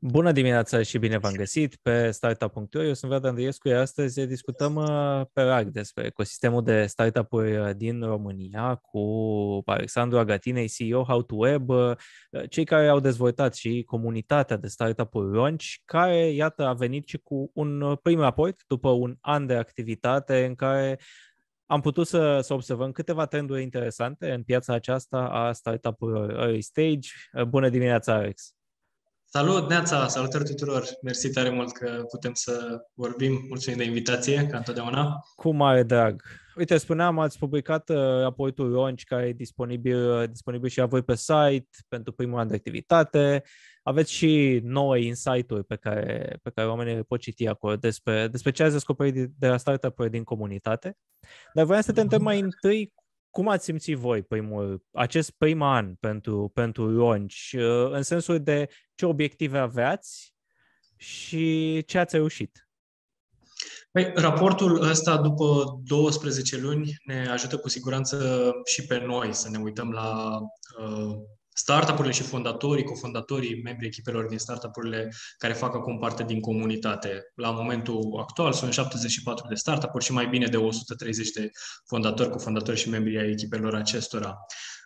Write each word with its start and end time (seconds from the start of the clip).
Bună 0.00 0.32
dimineața 0.32 0.82
și 0.82 0.98
bine 0.98 1.18
v-am 1.18 1.32
găsit 1.32 1.76
pe 1.76 2.10
startup.ro. 2.10 2.82
Eu 2.82 2.94
sunt 2.94 3.10
Vlad 3.10 3.24
Andriescu, 3.24 3.68
iar 3.68 3.80
astăzi 3.80 4.26
discutăm 4.26 4.74
uh, 4.74 5.22
pe 5.32 5.42
larg 5.42 5.68
despre 5.68 6.06
ecosistemul 6.06 6.62
de 6.62 6.86
startup-uri 6.86 7.56
uh, 7.56 7.70
din 7.76 8.02
România 8.02 8.74
cu 8.74 9.00
Alexandru 9.64 10.18
Agatinei, 10.18 10.68
CEO 10.68 11.02
How 11.02 11.22
to 11.22 11.34
Web, 11.34 11.68
uh, 11.68 11.96
cei 12.48 12.64
care 12.64 12.88
au 12.88 13.00
dezvoltat 13.00 13.54
și 13.54 13.82
comunitatea 13.86 14.56
de 14.56 14.68
startup-uri 14.68 15.36
Launch, 15.36 15.64
care, 15.84 16.30
iată, 16.30 16.66
a 16.66 16.72
venit 16.72 17.08
și 17.08 17.18
cu 17.18 17.50
un 17.54 17.96
prim 18.02 18.20
raport 18.20 18.64
după 18.66 18.88
un 18.88 19.16
an 19.20 19.46
de 19.46 19.54
activitate 19.54 20.44
în 20.44 20.54
care 20.54 20.98
am 21.66 21.80
putut 21.80 22.06
să, 22.06 22.40
să 22.40 22.54
observăm 22.54 22.92
câteva 22.92 23.26
trenduri 23.26 23.62
interesante 23.62 24.32
în 24.32 24.42
piața 24.42 24.74
aceasta 24.74 25.18
a 25.18 25.52
startup-urilor 25.52 26.30
early 26.30 26.62
stage. 26.62 27.08
Bună 27.48 27.68
dimineața, 27.68 28.14
Alex! 28.14 28.57
Salut, 29.30 29.68
Neața! 29.68 30.08
Salutări 30.08 30.44
tuturor! 30.44 30.84
Mersi 31.02 31.30
tare 31.30 31.50
mult 31.50 31.72
că 31.72 32.04
putem 32.10 32.34
să 32.34 32.80
vorbim. 32.94 33.44
Mulțumim 33.48 33.78
de 33.78 33.84
invitație, 33.84 34.46
ca 34.46 34.56
întotdeauna. 34.56 35.20
Cu 35.34 35.50
mare 35.50 35.82
drag! 35.82 36.22
Uite, 36.56 36.76
spuneam, 36.76 37.18
ați 37.18 37.38
publicat 37.38 37.88
uh, 37.88 37.96
raportul 37.96 38.70
Launch, 38.70 39.02
care 39.04 39.26
e 39.26 39.32
disponibil, 39.32 40.10
uh, 40.10 40.28
disponibil 40.28 40.68
și 40.68 40.80
a 40.80 40.86
voi 40.86 41.02
pe 41.02 41.14
site 41.14 41.68
pentru 41.88 42.12
primul 42.12 42.38
an 42.38 42.48
de 42.48 42.54
activitate. 42.54 43.42
Aveți 43.82 44.12
și 44.12 44.60
nouă 44.62 44.96
insight-uri 44.96 45.64
pe 45.64 45.76
care, 45.76 46.38
pe 46.42 46.50
care 46.54 46.68
oamenii 46.68 46.94
le 46.94 47.02
pot 47.02 47.20
citi 47.20 47.46
acolo 47.46 47.76
despre, 47.76 48.28
despre 48.28 48.50
ce 48.50 48.62
ați 48.62 48.72
descoperit 48.72 49.30
de 49.38 49.48
la 49.48 49.56
startup-uri 49.56 50.10
din 50.10 50.24
comunitate. 50.24 50.96
Dar 51.54 51.64
vreau 51.64 51.80
să 51.80 51.92
te 51.92 52.00
întreb 52.00 52.20
mai 52.20 52.40
întâi 52.40 52.92
cum 53.38 53.48
ați 53.48 53.64
simțit 53.64 53.96
voi 53.96 54.22
primul, 54.22 54.82
acest 54.92 55.30
prim 55.30 55.62
an 55.62 55.94
pentru, 55.94 56.50
pentru 56.54 56.90
launch, 56.90 57.34
uh, 57.52 57.90
în 57.90 58.02
sensul 58.02 58.42
de 58.42 58.68
ce 58.94 59.06
obiective 59.06 59.58
aveați 59.58 60.34
și 60.96 61.82
ce 61.86 61.98
ați 61.98 62.16
reușit? 62.16 62.68
Păi, 63.90 64.12
raportul 64.14 64.82
ăsta 64.88 65.16
după 65.16 65.80
12 65.84 66.60
luni 66.60 66.96
ne 67.04 67.28
ajută 67.28 67.58
cu 67.58 67.68
siguranță 67.68 68.50
și 68.64 68.86
pe 68.86 68.98
noi 68.98 69.34
să 69.34 69.48
ne 69.50 69.58
uităm 69.58 69.90
la 69.90 70.38
uh, 70.78 71.16
startup-urile 71.58 72.12
și 72.12 72.22
fondatorii, 72.22 72.84
cofondatorii, 72.84 73.62
membrii 73.62 73.88
echipelor 73.88 74.26
din 74.26 74.38
startup-urile 74.38 75.12
care 75.38 75.52
fac 75.52 75.74
acum 75.74 75.98
parte 75.98 76.22
din 76.22 76.40
comunitate. 76.40 77.32
La 77.34 77.50
momentul 77.50 78.18
actual 78.20 78.52
sunt 78.52 78.72
74 78.72 79.46
de 79.48 79.54
startup-uri 79.54 80.04
și 80.04 80.12
mai 80.12 80.26
bine 80.26 80.46
de 80.46 80.56
130 80.56 81.30
de 81.30 81.50
fondatori, 81.86 82.30
cofondatori 82.30 82.78
și 82.78 82.88
membrii 82.88 83.18
ai 83.18 83.30
echipelor 83.30 83.74
acestora. 83.74 84.36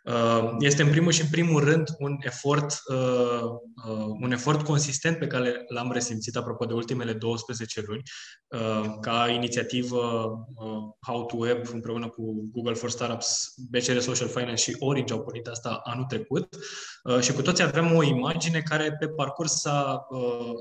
Uh, 0.05 0.55
este 0.59 0.83
în 0.83 0.91
primul 0.91 1.13
și 1.13 1.21
în 1.21 1.27
primul 1.31 1.65
rând 1.65 1.89
un 1.99 2.17
efort, 2.21 2.81
uh, 2.87 3.43
uh, 3.87 4.07
un 4.21 4.33
efort 4.33 4.63
consistent 4.63 5.19
pe 5.19 5.27
care 5.27 5.65
l-am 5.69 5.93
resimțit 5.93 6.37
apropo 6.37 6.65
de 6.65 6.73
ultimele 6.73 7.13
12 7.13 7.83
luni, 7.87 8.03
ca 9.01 9.29
inițiativă 9.29 10.33
How 11.07 11.25
to 11.25 11.37
Web 11.37 11.67
împreună 11.73 12.09
cu 12.09 12.51
Google 12.53 12.75
for 12.75 12.91
Startups, 12.91 13.55
BCR 13.71 13.99
Social 13.99 14.29
Finance 14.29 14.71
și 14.71 14.77
Orange 14.79 15.13
au 15.13 15.23
pornit 15.23 15.47
asta 15.47 15.81
anul 15.85 16.05
trecut. 16.05 16.57
Și 17.21 17.33
cu 17.33 17.43
toții 17.43 17.65
avem 17.65 17.95
o 17.97 18.03
imagine 18.03 18.61
care 18.61 18.97
pe 18.99 19.09
parcurs 19.09 19.53
s-a, 19.53 20.07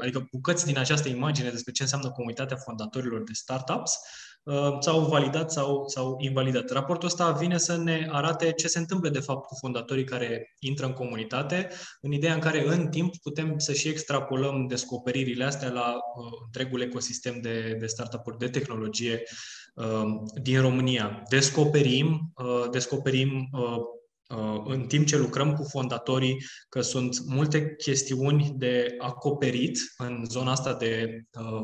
adică 0.02 0.28
bucăți 0.32 0.66
din 0.66 0.78
această 0.78 1.10
imagine 1.10 1.50
despre 1.50 1.72
ce 1.72 1.82
înseamnă 1.82 2.12
comunitatea 2.12 2.58
fondatorilor 2.58 3.24
de 3.24 3.34
startups, 3.34 3.94
Uh, 3.94 4.31
sau 4.80 5.00
validat 5.00 5.52
sau, 5.52 5.88
sau 5.88 6.18
invalidat. 6.20 6.70
Raportul 6.70 7.08
ăsta 7.08 7.32
vine 7.32 7.58
să 7.58 7.78
ne 7.78 8.08
arate 8.12 8.52
ce 8.52 8.68
se 8.68 8.80
întâmplă 8.80 9.10
de 9.10 9.20
fapt 9.20 9.46
cu 9.46 9.56
fondatorii 9.60 10.04
care 10.04 10.56
intră 10.60 10.86
în 10.86 10.94
comunitate, 10.94 11.70
în 12.02 12.12
ideea 12.12 12.34
în 12.34 12.40
care 12.40 12.68
în 12.68 12.88
timp 12.88 13.18
putem 13.18 13.58
să 13.58 13.74
și 13.74 13.88
extrapolăm 13.88 14.68
descoperirile 14.68 15.44
astea 15.44 15.70
la 15.70 15.94
uh, 15.94 16.32
întregul 16.46 16.82
ecosistem 16.82 17.42
de, 17.42 17.78
de 17.80 17.86
startup-uri 17.86 18.38
de 18.38 18.50
tehnologie 18.50 19.24
uh, 19.74 20.04
din 20.42 20.62
România. 20.62 21.24
Descoperim, 21.30 22.34
uh, 22.36 22.70
descoperim 22.72 23.50
uh, 23.52 23.78
uh, 24.38 24.62
în 24.66 24.82
timp 24.88 25.06
ce 25.06 25.18
lucrăm 25.18 25.54
cu 25.54 25.64
fondatorii, 25.64 26.38
că 26.70 26.82
sunt 26.82 27.18
multe 27.26 27.76
chestiuni 27.76 28.54
de 28.58 28.96
acoperit 28.98 29.80
în 29.98 30.26
zona 30.30 30.52
asta 30.52 30.74
de 30.74 31.22
uh, 31.40 31.62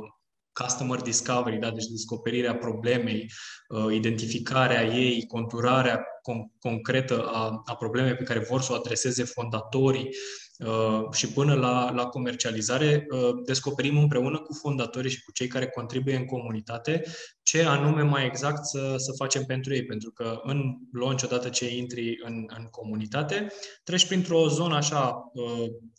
customer 0.64 1.02
discovery, 1.02 1.58
da? 1.58 1.72
deci 1.72 1.86
descoperirea 1.86 2.56
problemei, 2.56 3.32
uh, 3.70 3.94
identificarea 3.94 4.84
ei, 4.84 5.26
conturarea 5.26 5.96
con- 5.98 6.60
concretă 6.60 7.28
a, 7.28 7.62
a 7.66 7.76
problemei 7.76 8.16
pe 8.16 8.24
care 8.24 8.40
vor 8.40 8.62
să 8.62 8.72
o 8.72 8.76
adreseze 8.76 9.24
fondatorii 9.24 10.10
uh, 10.58 11.02
și 11.12 11.28
până 11.28 11.54
la, 11.54 11.92
la 11.92 12.06
comercializare, 12.06 13.06
uh, 13.10 13.30
descoperim 13.46 13.98
împreună 13.98 14.40
cu 14.40 14.54
fondatorii 14.54 15.12
și 15.12 15.24
cu 15.24 15.32
cei 15.32 15.48
care 15.48 15.68
contribuie 15.68 16.16
în 16.16 16.26
comunitate 16.26 17.04
ce 17.44 17.64
anume 17.64 18.02
mai 18.02 18.26
exact 18.26 18.66
să, 18.66 18.94
să 18.98 19.12
facem 19.18 19.44
pentru 19.44 19.74
ei. 19.74 19.86
Pentru 19.86 20.12
că 20.12 20.40
în 20.44 20.78
launch, 20.92 21.24
odată 21.24 21.50
ce 21.50 21.76
intri 21.76 22.20
în, 22.24 22.46
în 22.58 22.66
comunitate, 22.72 23.48
treci 23.84 24.08
printr-o 24.08 24.48
zonă 24.48 24.76
așa 24.76 25.32
Um, 25.34 25.92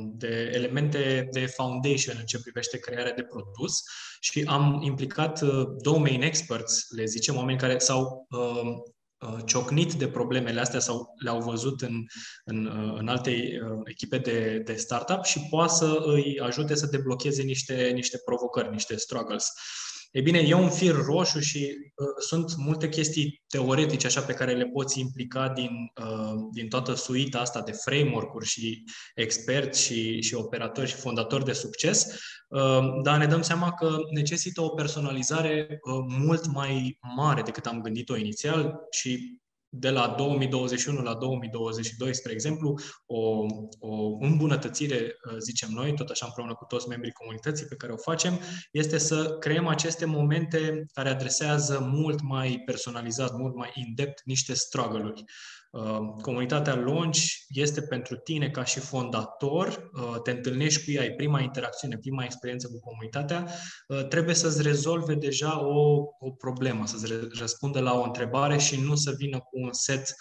de 0.00 0.50
elemente 0.54 1.28
de 1.32 1.46
foundation 1.46 2.16
în 2.18 2.24
ce 2.24 2.40
privește 2.40 2.78
crearea 2.78 3.12
de 3.12 3.22
produs 3.22 3.82
și 4.20 4.44
am 4.46 4.80
implicat 4.82 5.42
uh, 5.42 5.66
domain 5.82 6.22
experts, 6.22 6.86
le 6.88 7.04
zicem, 7.04 7.36
oameni 7.36 7.58
care 7.58 7.78
s-au 7.78 8.26
um, 8.30 8.82
uh, 9.18 9.38
ciocnit 9.44 9.92
de 9.92 10.08
problemele 10.08 10.60
astea 10.60 10.80
sau 10.80 11.14
le-au 11.22 11.40
văzut 11.40 11.80
în, 11.80 12.04
în, 12.44 12.66
uh, 12.66 12.98
în 12.98 13.08
alte 13.08 13.60
echipe 13.84 14.18
de, 14.18 14.62
de 14.64 14.74
startup 14.74 15.24
și 15.24 15.46
poate 15.50 15.72
să 15.72 16.02
îi 16.04 16.40
ajute 16.40 16.74
să 16.74 16.86
deblocheze 16.86 17.42
niște, 17.42 17.90
niște 17.94 18.18
provocări, 18.24 18.70
niște 18.70 18.96
struggles. 18.96 19.52
E 20.10 20.20
bine, 20.20 20.38
e 20.38 20.54
un 20.54 20.70
fir 20.70 20.94
roșu 20.94 21.40
și 21.40 21.76
uh, 21.94 22.06
sunt 22.18 22.56
multe 22.56 22.88
chestii 22.88 23.42
teoretice 23.48 24.06
așa 24.06 24.20
pe 24.20 24.32
care 24.32 24.54
le 24.54 24.66
poți 24.66 25.00
implica 25.00 25.48
din, 25.48 25.70
uh, 26.02 26.34
din 26.52 26.68
toată 26.68 26.94
suita 26.94 27.38
asta 27.38 27.60
de 27.60 27.72
framework-uri 27.72 28.46
și 28.46 28.84
experți 29.14 29.82
și, 29.82 30.20
și 30.20 30.34
operatori 30.34 30.88
și 30.88 30.94
fondatori 30.94 31.44
de 31.44 31.52
succes, 31.52 32.06
uh, 32.48 32.80
dar 33.02 33.18
ne 33.18 33.26
dăm 33.26 33.42
seama 33.42 33.72
că 33.72 33.96
necesită 34.10 34.62
o 34.62 34.68
personalizare 34.68 35.66
uh, 35.70 36.04
mult 36.08 36.46
mai 36.46 36.98
mare 37.16 37.42
decât 37.42 37.66
am 37.66 37.80
gândit-o 37.80 38.16
inițial 38.16 38.74
și 38.90 39.38
de 39.70 39.90
la 39.90 40.14
2021 40.16 41.02
la 41.02 41.14
2022, 41.14 42.14
spre 42.14 42.32
exemplu, 42.32 42.74
o, 43.06 43.46
o 43.78 44.16
îmbunătățire, 44.20 45.16
uh, 45.30 45.36
zicem 45.38 45.68
noi, 45.72 45.94
tot 45.94 46.08
așa 46.08 46.26
împreună 46.26 46.54
cu 46.54 46.64
toți 46.64 46.88
membrii 46.88 47.12
comunității 47.12 47.66
pe 47.66 47.76
care 47.76 47.92
o 47.92 47.96
facem, 47.96 48.40
este 48.72 48.98
să 48.98 49.36
creăm 49.38 49.66
aceste 49.66 50.04
momente 50.04 50.84
care 50.92 51.08
adresează 51.08 51.78
mult 51.92 52.22
mai 52.22 52.62
personalizat, 52.64 53.32
mult 53.36 53.54
mai 53.54 53.70
in-depth 53.74 54.22
niște 54.24 54.54
struggle-uri. 54.54 55.24
Uh, 55.70 55.98
comunitatea 56.22 56.74
Launch 56.74 57.18
este 57.48 57.82
pentru 57.82 58.16
tine 58.16 58.50
ca 58.50 58.64
și 58.64 58.80
fondator, 58.80 59.90
uh, 59.92 60.20
te 60.22 60.30
întâlnești 60.30 60.84
cu 60.84 60.90
ei, 60.90 60.98
ai 60.98 61.10
prima 61.10 61.40
interacțiune, 61.40 61.96
prima 61.96 62.24
experiență 62.24 62.68
cu 62.68 62.80
comunitatea, 62.80 63.48
uh, 63.88 64.06
trebuie 64.06 64.34
să-ți 64.34 64.62
rezolve 64.62 65.14
deja 65.14 65.66
o, 65.66 66.04
o 66.18 66.30
problemă, 66.30 66.86
să-ți 66.86 67.12
răspundă 67.38 67.80
la 67.80 67.94
o 67.94 68.02
întrebare 68.02 68.58
și 68.58 68.80
nu 68.80 68.94
să 68.94 69.14
vină 69.16 69.38
cu 69.38 69.60
un 69.60 69.72
set 69.72 70.14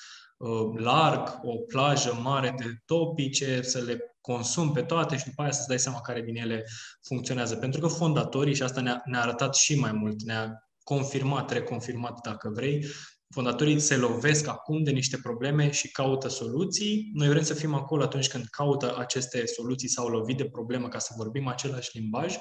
larg, 0.77 1.39
o 1.43 1.57
plajă 1.57 2.19
mare 2.23 2.55
de 2.57 2.65
topice, 2.85 3.61
să 3.61 3.79
le 3.79 4.17
consum 4.21 4.71
pe 4.71 4.81
toate 4.81 5.17
și 5.17 5.25
după 5.25 5.41
aia 5.41 5.51
să-ți 5.51 5.67
dai 5.67 5.79
seama 5.79 6.01
care 6.01 6.21
din 6.21 6.35
ele 6.35 6.63
funcționează. 7.01 7.55
Pentru 7.55 7.79
că 7.79 7.87
fondatorii, 7.87 8.55
și 8.55 8.63
asta 8.63 8.81
ne-a, 8.81 9.01
ne-a 9.05 9.21
arătat 9.21 9.55
și 9.55 9.79
mai 9.79 9.91
mult, 9.91 10.23
ne-a 10.23 10.69
confirmat, 10.83 11.51
reconfirmat 11.51 12.19
dacă 12.23 12.49
vrei, 12.53 12.85
fondatorii 13.33 13.79
se 13.79 13.95
lovesc 13.95 14.47
acum 14.47 14.83
de 14.83 14.91
niște 14.91 15.17
probleme 15.23 15.71
și 15.71 15.91
caută 15.91 16.27
soluții. 16.27 17.09
Noi 17.13 17.27
vrem 17.27 17.43
să 17.43 17.53
fim 17.53 17.73
acolo 17.73 18.03
atunci 18.03 18.27
când 18.27 18.45
caută 18.45 18.97
aceste 18.97 19.45
soluții 19.45 19.89
sau 19.89 20.07
lovit 20.07 20.37
de 20.37 20.45
problemă 20.45 20.87
ca 20.87 20.99
să 20.99 21.13
vorbim 21.17 21.47
același 21.47 21.97
limbaj 21.97 22.35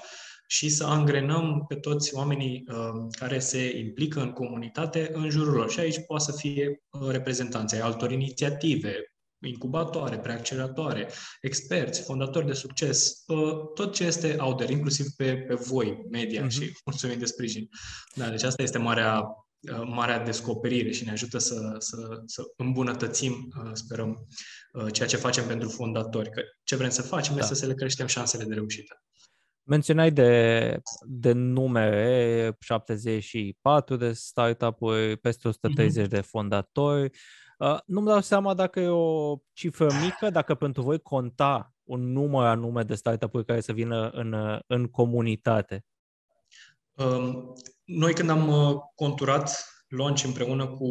și 0.48 0.68
să 0.68 0.84
angrenăm 0.84 1.64
pe 1.68 1.74
toți 1.74 2.14
oamenii 2.14 2.64
uh, 2.68 2.76
care 3.18 3.38
se 3.38 3.78
implică 3.78 4.20
în 4.20 4.32
comunitate 4.32 5.10
în 5.12 5.30
jurul 5.30 5.54
lor. 5.54 5.70
Și 5.70 5.80
aici 5.80 6.04
poate 6.06 6.24
să 6.24 6.32
fie 6.32 6.82
uh, 6.90 7.08
reprezentanții 7.10 7.80
altor 7.80 8.10
inițiative, 8.10 8.94
incubatoare, 9.46 10.18
preacceleratoare, 10.18 11.10
experți, 11.40 12.02
fondatori 12.02 12.46
de 12.46 12.52
succes, 12.52 13.22
uh, 13.26 13.52
tot 13.74 13.94
ce 13.94 14.04
este 14.04 14.36
out 14.38 14.68
inclusiv 14.68 15.06
pe, 15.16 15.36
pe 15.36 15.54
voi, 15.54 16.06
media, 16.10 16.46
uh-huh. 16.46 16.50
și 16.50 16.72
mulțumim 16.86 17.18
de 17.18 17.24
sprijin. 17.24 17.68
Da, 18.14 18.28
deci 18.28 18.42
asta 18.42 18.62
este 18.62 18.78
marea 18.78 19.20
Uh, 19.20 19.45
marea 19.84 20.24
descoperire 20.24 20.90
și 20.90 21.04
ne 21.04 21.10
ajută 21.10 21.38
să, 21.38 21.74
să, 21.78 22.22
să 22.26 22.42
îmbunătățim, 22.56 23.32
uh, 23.64 23.70
sperăm, 23.72 24.26
uh, 24.72 24.92
ceea 24.92 25.08
ce 25.08 25.16
facem 25.16 25.46
pentru 25.46 25.68
fondatori. 25.68 26.30
Că 26.30 26.42
ce 26.64 26.76
vrem 26.76 26.90
să 26.90 27.02
facem 27.02 27.34
da. 27.34 27.40
este 27.40 27.54
să 27.54 27.66
le 27.66 27.74
creștem 27.74 28.06
șansele 28.06 28.44
de 28.44 28.54
reușită. 28.54 29.02
Menționai 29.62 30.10
de, 30.10 30.80
de 31.06 31.32
numere, 31.32 32.56
74 32.60 33.96
de 33.96 34.12
startup-uri, 34.12 35.16
peste 35.16 35.48
130 35.48 36.04
mm-hmm. 36.04 36.08
de 36.08 36.20
fondatori. 36.20 37.10
Uh, 37.58 37.78
nu-mi 37.86 38.06
dau 38.06 38.20
seama 38.20 38.54
dacă 38.54 38.80
e 38.80 38.88
o 38.88 39.36
cifră 39.52 39.88
mică, 40.02 40.30
dacă 40.30 40.54
pentru 40.54 40.82
voi 40.82 40.98
conta 40.98 41.74
un 41.82 42.12
număr 42.12 42.46
anume 42.46 42.82
de 42.82 42.94
startup-uri 42.94 43.44
care 43.44 43.60
să 43.60 43.72
vină 43.72 44.08
în, 44.08 44.60
în 44.66 44.86
comunitate? 44.86 45.84
Um, 46.96 47.52
noi 47.84 48.14
când 48.14 48.30
am 48.30 48.48
uh, 48.48 48.74
conturat 48.94 49.66
launch 49.88 50.22
împreună 50.24 50.66
cu, 50.66 50.88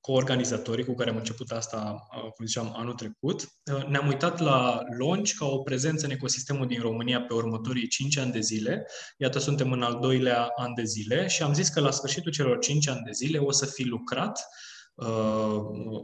cu 0.00 0.12
organizatorii 0.12 0.84
cu 0.84 0.94
care 0.94 1.10
am 1.10 1.16
început 1.16 1.50
asta, 1.50 2.08
uh, 2.16 2.30
cum 2.32 2.46
ziceam, 2.46 2.74
anul 2.76 2.94
trecut. 2.94 3.48
Uh, 3.72 3.86
ne-am 3.86 4.06
uitat 4.06 4.38
la 4.38 4.82
launch 4.98 5.30
ca 5.38 5.46
o 5.46 5.58
prezență 5.58 6.04
în 6.04 6.10
ecosistemul 6.10 6.66
din 6.66 6.80
România 6.80 7.22
pe 7.22 7.34
următorii 7.34 7.88
5 7.88 8.18
ani 8.18 8.32
de 8.32 8.40
zile. 8.40 8.86
Iată, 9.16 9.38
suntem 9.38 9.72
în 9.72 9.82
al 9.82 9.98
doilea 10.00 10.48
an 10.56 10.74
de 10.74 10.84
zile 10.84 11.26
și 11.26 11.42
am 11.42 11.54
zis 11.54 11.68
că 11.68 11.80
la 11.80 11.90
sfârșitul 11.90 12.32
celor 12.32 12.58
5 12.58 12.88
ani 12.88 13.02
de 13.04 13.12
zile 13.12 13.38
o 13.38 13.50
să 13.50 13.66
fi 13.66 13.82
lucrat 13.82 14.38
uh, 14.38 14.71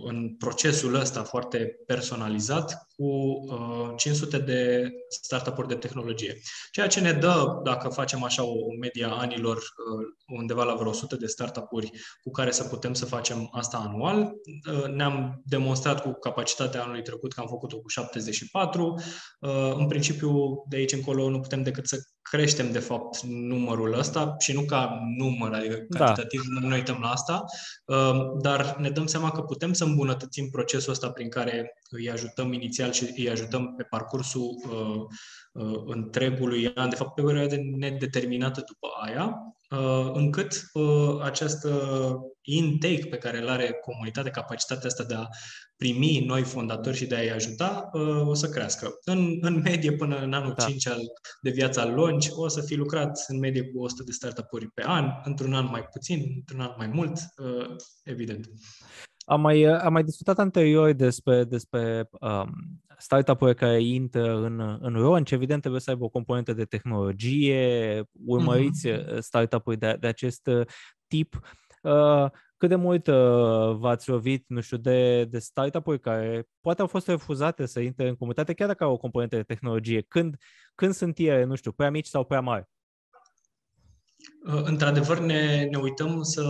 în 0.05 0.35
procesul 0.39 0.95
ăsta 0.95 1.23
foarte 1.23 1.77
personalizat 1.87 2.87
cu 2.97 3.39
500 3.97 4.37
uh, 4.37 4.45
de 4.45 4.91
startup-uri 5.09 5.69
de 5.69 5.75
tehnologie. 5.75 6.41
Ceea 6.71 6.87
ce 6.87 7.01
ne 7.01 7.13
dă, 7.13 7.61
dacă 7.65 7.89
facem 7.89 8.25
așa 8.25 8.43
o 8.43 8.57
media 8.81 9.09
anilor, 9.09 9.57
uh, 9.57 10.37
undeva 10.39 10.65
la 10.65 10.75
vreo 10.75 10.91
100 10.91 11.17
de 11.17 11.27
startup-uri 11.27 11.91
cu 12.23 12.31
care 12.31 12.51
să 12.51 12.65
putem 12.65 12.95
să 12.95 13.05
facem 13.05 13.49
asta 13.53 13.77
anual. 13.77 14.33
Uh, 14.73 14.85
ne-am 14.85 15.43
demonstrat 15.45 16.03
cu 16.03 16.13
capacitatea 16.13 16.83
anului 16.83 17.03
trecut 17.03 17.33
că 17.33 17.41
am 17.41 17.47
făcut-o 17.47 17.81
cu 17.81 17.89
74. 17.89 18.95
În 19.77 19.87
principiu, 19.87 20.65
de 20.69 20.77
aici 20.77 20.93
încolo 20.93 21.31
nu 21.31 21.41
putem 21.41 21.63
decât 21.63 21.87
să 21.87 21.99
creștem, 22.31 22.73
de 22.73 22.79
fapt, 22.79 23.23
numărul 23.23 23.99
ăsta 23.99 24.35
și 24.39 24.53
nu 24.53 24.61
ca 24.61 25.01
număr, 25.17 25.53
adică 25.53 25.87
da. 25.89 26.05
cantitativ, 26.05 26.43
da. 26.55 26.61
nu 26.61 26.69
ne 26.69 26.75
uităm 26.75 26.99
la 27.01 27.09
asta, 27.09 27.45
dar 28.41 28.77
ne 28.77 28.91
dăm 28.91 29.07
seama 29.07 29.31
că 29.31 29.41
putem 29.41 29.73
să 29.73 29.85
îmbunătățim 29.85 30.49
procesul 30.51 30.93
ăsta 30.93 31.11
prin 31.11 31.29
care 31.29 31.73
îi 31.91 32.11
ajutăm 32.11 32.53
inițial 32.53 32.93
și 32.93 33.13
îi 33.17 33.31
ajutăm 33.31 33.75
pe 33.77 33.83
parcursul 33.83 34.57
uh, 34.71 35.03
uh, 35.53 35.83
întregului 35.87 36.73
an, 36.75 36.89
de 36.89 36.97
fapt 36.97 37.15
pe 37.15 37.21
o 37.21 37.25
perioadă 37.25 37.57
nedeterminată 37.77 38.65
după 38.67 38.89
aia, 39.05 39.25
uh, 39.25 39.58
încât 40.13 40.63
uh, 40.73 41.21
această 41.23 41.71
intake 42.43 43.07
pe 43.11 43.17
care 43.17 43.39
îl 43.39 43.49
are 43.49 43.79
comunitatea, 43.81 44.31
capacitatea 44.31 44.89
asta 44.89 45.05
de 45.05 45.15
a 45.15 45.27
primi 45.77 46.25
noi 46.27 46.43
fondatori 46.43 46.97
și 46.97 47.07
de 47.07 47.15
a-i 47.15 47.31
ajuta, 47.31 47.91
uh, 47.93 48.27
o 48.27 48.35
să 48.35 48.49
crească. 48.49 48.91
În, 49.05 49.39
în 49.41 49.61
medie, 49.65 49.93
până 49.93 50.19
în 50.19 50.33
anul 50.33 50.55
da. 50.57 50.65
5 50.65 50.87
al, 50.87 51.01
de 51.41 51.51
viața 51.51 51.83
al 51.83 51.95
launch, 51.95 52.27
o 52.37 52.49
să 52.49 52.61
fi 52.61 52.75
lucrat 52.75 53.25
în 53.27 53.39
medie 53.39 53.63
cu 53.63 53.83
100 53.83 54.03
de 54.03 54.13
startup-uri 54.13 54.71
pe 54.71 54.83
an, 54.87 55.11
într-un 55.25 55.55
an 55.55 55.69
mai 55.71 55.83
puțin, 55.83 56.25
într-un 56.37 56.61
an 56.61 56.75
mai 56.77 56.87
mult, 56.87 57.19
uh, 57.37 57.77
evident. 58.03 58.49
Am 59.29 59.41
mai, 59.41 59.63
am 59.63 59.93
mai 59.93 60.05
discutat 60.05 60.39
anterior 60.39 60.93
despre, 60.93 61.45
despre 61.45 62.09
um, 62.21 62.51
startup-uri 62.99 63.55
care 63.55 63.83
intră 63.83 64.37
în, 64.37 64.79
în 64.81 64.95
launch. 64.95 65.31
Evident, 65.31 65.61
trebuie 65.61 65.81
să 65.81 65.91
aibă 65.91 66.05
o 66.05 66.09
componentă 66.09 66.53
de 66.53 66.65
tehnologie. 66.65 68.03
Urmăriți 68.27 68.89
mm-hmm. 68.89 69.19
startup-uri 69.19 69.79
de, 69.79 69.97
de 70.01 70.07
acest 70.07 70.47
uh, 70.47 70.67
tip. 71.07 71.41
Uh, 71.83 72.27
cât 72.57 72.69
de 72.69 72.75
mult 72.75 73.07
uh, 73.07 73.77
v-ați 73.77 74.09
lovit, 74.09 74.45
nu 74.47 74.61
știu, 74.61 74.77
de, 74.77 75.25
de 75.25 75.39
startup-uri 75.39 76.01
care 76.01 76.49
poate 76.61 76.81
au 76.81 76.87
fost 76.87 77.09
refuzate 77.09 77.67
să 77.67 77.81
intre 77.81 78.09
în 78.09 78.17
comunitate, 78.17 78.55
chiar 78.55 78.69
dacă 78.69 78.85
au 78.85 78.93
o 78.93 78.97
componentă 78.97 79.37
de 79.37 79.43
tehnologie? 79.43 80.01
Când, 80.09 80.37
când 80.75 80.93
sunt 80.93 81.19
ele, 81.19 81.45
nu 81.45 81.55
știu, 81.55 81.73
prea 81.73 81.91
mici 81.91 82.07
sau 82.07 82.25
prea 82.25 82.41
mari? 82.41 82.65
Uh, 84.47 84.61
într-adevăr, 84.65 85.19
ne, 85.19 85.65
ne 85.71 85.79
uităm 85.79 86.23
să 86.23 86.45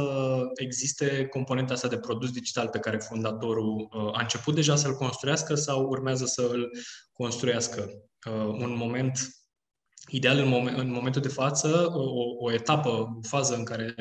existe 0.55 1.27
componenta 1.27 1.73
asta 1.73 1.89
de 1.89 1.99
produs 1.99 2.31
digital 2.31 2.69
pe 2.69 2.79
care 2.79 2.99
fondatorul 2.99 3.89
uh, 3.93 4.11
a 4.13 4.21
început 4.21 4.55
deja 4.55 4.77
să-l 4.77 4.95
construiască 4.95 5.55
sau 5.55 5.87
urmează 5.89 6.25
să 6.25 6.49
îl 6.53 6.71
construiască. 7.13 7.91
Uh, 8.27 8.47
un 8.47 8.75
moment 8.77 9.38
ideal 10.11 10.39
în, 10.39 10.49
moment, 10.49 10.79
în 10.79 10.91
momentul 10.91 11.23
de 11.23 11.29
față, 11.29 11.91
o, 11.93 12.05
o 12.39 12.53
etapă, 12.53 12.89
o 12.89 13.07
fază 13.29 13.55
în 13.55 13.65
care 13.65 13.95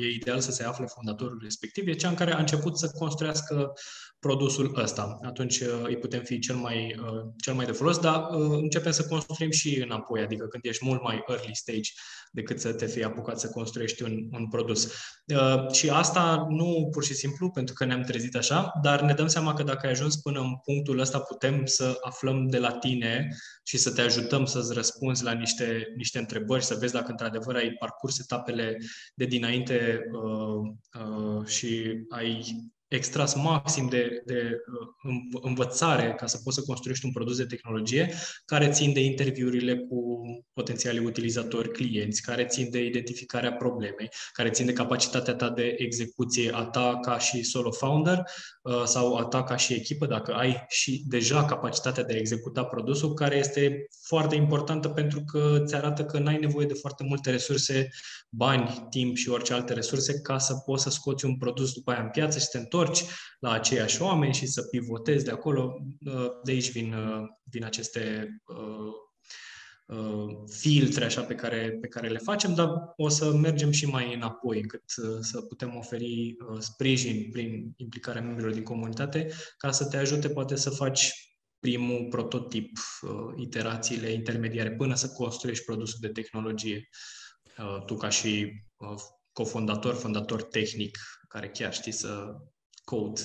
e 0.00 0.14
ideal 0.14 0.40
să 0.40 0.52
se 0.52 0.64
afle 0.64 0.86
fondatorul 0.86 1.40
respectiv, 1.42 1.88
e 1.88 1.92
cea 1.92 2.08
în 2.08 2.14
care 2.14 2.32
a 2.32 2.38
început 2.38 2.78
să 2.78 2.90
construiască 2.98 3.72
produsul 4.18 4.80
ăsta. 4.82 5.18
Atunci 5.22 5.60
îi 5.84 5.96
putem 5.96 6.22
fi 6.22 6.38
cel 6.38 6.56
mai, 6.56 6.94
cel 7.42 7.54
mai 7.54 7.66
de 7.66 7.72
folos, 7.72 7.98
dar 7.98 8.26
începem 8.50 8.92
să 8.92 9.06
construim 9.06 9.50
și 9.50 9.82
înapoi, 9.82 10.20
adică 10.20 10.46
când 10.46 10.64
ești 10.64 10.84
mult 10.84 11.02
mai 11.02 11.24
early 11.28 11.54
stage 11.54 11.90
decât 12.32 12.60
să 12.60 12.72
te 12.72 12.86
fii 12.86 13.04
apucat 13.04 13.40
să 13.40 13.48
construiești 13.48 14.02
un, 14.02 14.28
un 14.32 14.48
produs. 14.48 14.92
Uh, 15.34 15.70
și 15.72 15.90
asta 15.90 16.46
nu 16.48 16.88
pur 16.90 17.04
și 17.04 17.14
simplu 17.14 17.50
pentru 17.50 17.74
că 17.74 17.84
ne-am 17.84 18.02
trezit 18.02 18.36
așa, 18.36 18.72
dar 18.82 19.00
ne 19.00 19.14
dăm 19.14 19.26
seama 19.26 19.54
că 19.54 19.62
dacă 19.62 19.86
ai 19.86 19.92
ajuns 19.92 20.16
până 20.16 20.40
în 20.40 20.56
punctul 20.64 20.98
ăsta, 20.98 21.18
putem 21.18 21.66
să 21.66 21.98
aflăm 22.00 22.46
de 22.46 22.58
la 22.58 22.72
tine 22.72 23.28
și 23.62 23.78
să 23.78 23.92
te 23.92 24.00
ajutăm 24.00 24.44
să-ți 24.44 24.72
răspunzi 24.72 25.24
la 25.24 25.32
niște, 25.32 25.49
niște 25.96 26.18
întrebări, 26.18 26.64
să 26.64 26.74
vezi 26.74 26.92
dacă 26.92 27.10
într-adevăr 27.10 27.56
ai 27.56 27.70
parcurs 27.70 28.18
etapele 28.18 28.76
de 29.14 29.24
dinainte 29.24 30.00
uh, 30.12 31.02
uh, 31.04 31.46
și 31.46 32.00
ai 32.08 32.44
extras 32.90 33.34
maxim 33.34 33.88
de, 33.88 34.22
de 34.26 34.56
uh, 35.04 35.40
învățare 35.42 36.14
ca 36.16 36.26
să 36.26 36.40
poți 36.44 36.56
să 36.56 36.62
construiești 36.62 37.04
un 37.04 37.12
produs 37.12 37.36
de 37.36 37.44
tehnologie 37.44 38.14
care 38.44 38.68
țin 38.68 38.92
de 38.92 39.00
interviurile 39.00 39.76
cu 39.76 40.20
potențiali 40.52 40.98
utilizatori, 40.98 41.70
clienți, 41.70 42.22
care 42.22 42.44
țin 42.44 42.70
de 42.70 42.84
identificarea 42.84 43.52
problemei, 43.52 44.08
care 44.32 44.50
țin 44.50 44.66
de 44.66 44.72
capacitatea 44.72 45.34
ta 45.34 45.50
de 45.50 45.74
execuție 45.78 46.50
a 46.54 46.64
ta 46.64 46.98
ca 47.02 47.18
și 47.18 47.42
solo 47.42 47.70
founder 47.70 48.22
uh, 48.62 48.82
sau 48.84 49.16
a 49.16 49.24
ta 49.24 49.42
ca 49.42 49.56
și 49.56 49.74
echipă, 49.74 50.06
dacă 50.06 50.32
ai 50.32 50.64
și 50.68 51.04
deja 51.08 51.44
capacitatea 51.44 52.04
de 52.04 52.12
a 52.12 52.18
executa 52.18 52.64
produsul, 52.64 53.14
care 53.14 53.36
este 53.36 53.86
foarte 54.02 54.34
importantă 54.34 54.88
pentru 54.88 55.24
că 55.24 55.58
îți 55.62 55.74
arată 55.74 56.04
că 56.04 56.18
n-ai 56.18 56.38
nevoie 56.38 56.66
de 56.66 56.74
foarte 56.74 57.04
multe 57.04 57.30
resurse, 57.30 57.88
bani, 58.28 58.86
timp 58.90 59.16
și 59.16 59.28
orice 59.28 59.52
alte 59.52 59.72
resurse 59.72 60.20
ca 60.20 60.38
să 60.38 60.54
poți 60.54 60.82
să 60.82 60.90
scoți 60.90 61.24
un 61.24 61.36
produs 61.36 61.72
după 61.72 61.90
aia 61.90 62.02
în 62.02 62.08
piață 62.08 62.38
și 62.38 62.44
să 62.44 62.50
te 62.52 62.58
întorci 62.58 62.79
la 63.40 63.50
aceiași 63.50 64.02
oameni 64.02 64.34
și 64.34 64.46
să 64.46 64.62
pivotezi 64.62 65.24
de 65.24 65.30
acolo. 65.30 65.76
Uh, 66.06 66.30
de 66.44 66.50
aici 66.50 66.72
vin, 66.72 66.92
uh, 66.92 67.28
vin 67.42 67.64
aceste 67.64 68.28
uh, 68.46 68.92
filtre 70.46 71.04
așa 71.04 71.22
pe 71.22 71.34
care, 71.34 71.78
pe 71.80 71.88
care 71.88 72.08
le 72.08 72.18
facem, 72.18 72.54
dar 72.54 72.68
o 72.96 73.08
să 73.08 73.32
mergem 73.32 73.70
și 73.70 73.86
mai 73.86 74.14
înapoi 74.14 74.60
încât 74.60 74.82
să 75.20 75.40
putem 75.48 75.76
oferi 75.76 76.36
sprijin 76.58 77.30
prin 77.30 77.72
implicarea 77.76 78.22
membrilor 78.22 78.52
din 78.52 78.62
comunitate 78.62 79.32
ca 79.56 79.70
să 79.70 79.88
te 79.88 79.96
ajute 79.96 80.28
poate 80.28 80.56
să 80.56 80.70
faci 80.70 81.12
primul 81.58 82.06
prototip, 82.10 82.78
iterațiile 83.36 84.10
intermediare, 84.12 84.70
până 84.70 84.94
să 84.94 85.08
construiești 85.08 85.64
produsul 85.64 85.98
de 86.00 86.08
tehnologie. 86.08 86.88
Tu 87.86 87.96
ca 87.96 88.08
și 88.08 88.62
cofondator, 89.32 89.94
fondator 89.94 90.42
tehnic, 90.42 90.98
care 91.28 91.48
chiar 91.48 91.72
știi 91.72 91.92
să 91.92 92.36
code. 92.90 93.20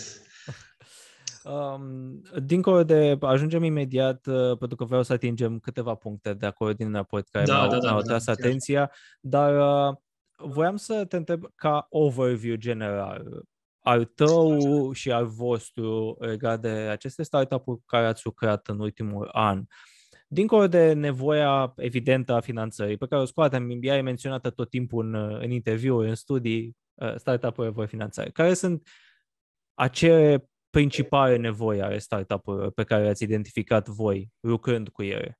Um, 1.43 2.21
dincolo 2.43 2.83
de, 2.83 3.17
ajungem 3.21 3.63
imediat, 3.63 4.25
uh, 4.25 4.57
pentru 4.57 4.75
că 4.77 4.85
vreau 4.85 5.03
să 5.03 5.13
atingem 5.13 5.59
câteva 5.59 5.95
puncte 5.95 6.33
de 6.33 6.45
acolo 6.45 6.73
din 6.73 6.93
raport 6.93 7.27
care 7.27 7.45
da, 7.45 7.53
mi-au, 7.53 7.69
da, 7.69 7.77
da, 7.77 7.87
mi-au 7.87 8.01
da, 8.01 8.07
tras 8.07 8.25
da, 8.25 8.31
atenția, 8.31 8.91
dar 9.19 9.57
uh, 9.89 9.95
voiam 10.37 10.75
să 10.75 11.05
te 11.05 11.15
întreb 11.15 11.43
ca 11.55 11.87
overview 11.89 12.55
general 12.55 13.45
al 13.79 14.05
tău 14.05 14.91
și 14.91 15.11
al 15.11 15.25
vostru 15.25 16.17
legat 16.19 16.61
de 16.61 16.67
aceste 16.67 17.23
startup-uri 17.23 17.81
care 17.85 18.05
ați 18.05 18.21
lucrat 18.25 18.67
în 18.67 18.79
ultimul 18.79 19.29
an. 19.31 19.63
Dincolo 20.27 20.67
de 20.67 20.93
nevoia 20.93 21.73
evidentă 21.75 22.33
a 22.33 22.39
finanțării, 22.39 22.97
pe 22.97 23.07
care 23.07 23.21
o 23.21 23.25
scoatem, 23.25 23.77
ea 23.81 23.97
e 23.97 24.01
menționată 24.01 24.49
tot 24.49 24.69
timpul 24.69 25.05
în, 25.05 25.37
în 25.41 25.51
interviuri, 25.51 26.09
în 26.09 26.15
studii, 26.15 26.77
uh, 26.93 27.15
startup-uri 27.15 27.71
vor 27.71 27.85
finanțare. 27.85 28.29
Care 28.29 28.53
sunt 28.53 28.87
acele 29.75 30.49
principale 30.69 31.37
nevoi 31.37 31.81
ale 31.81 31.97
startup-urilor 31.97 32.71
pe 32.71 32.83
care 32.83 33.03
le-ați 33.03 33.23
identificat 33.23 33.87
voi 33.87 34.31
lucrând 34.39 34.89
cu 34.89 35.03
ele? 35.03 35.39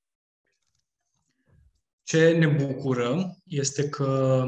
Ce 2.04 2.32
ne 2.32 2.48
bucură 2.48 3.38
este 3.44 3.90
că 3.90 4.44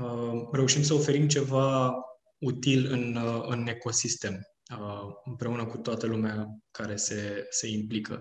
uh, 0.00 0.48
reușim 0.52 0.82
să 0.82 0.94
oferim 0.94 1.28
ceva 1.28 1.94
util 2.38 2.86
în, 2.90 3.16
uh, 3.16 3.44
în 3.46 3.66
ecosistem, 3.66 4.48
uh, 4.78 5.12
împreună 5.24 5.66
cu 5.66 5.76
toată 5.76 6.06
lumea 6.06 6.46
care 6.70 6.96
se, 6.96 7.46
se 7.50 7.68
implică. 7.68 8.20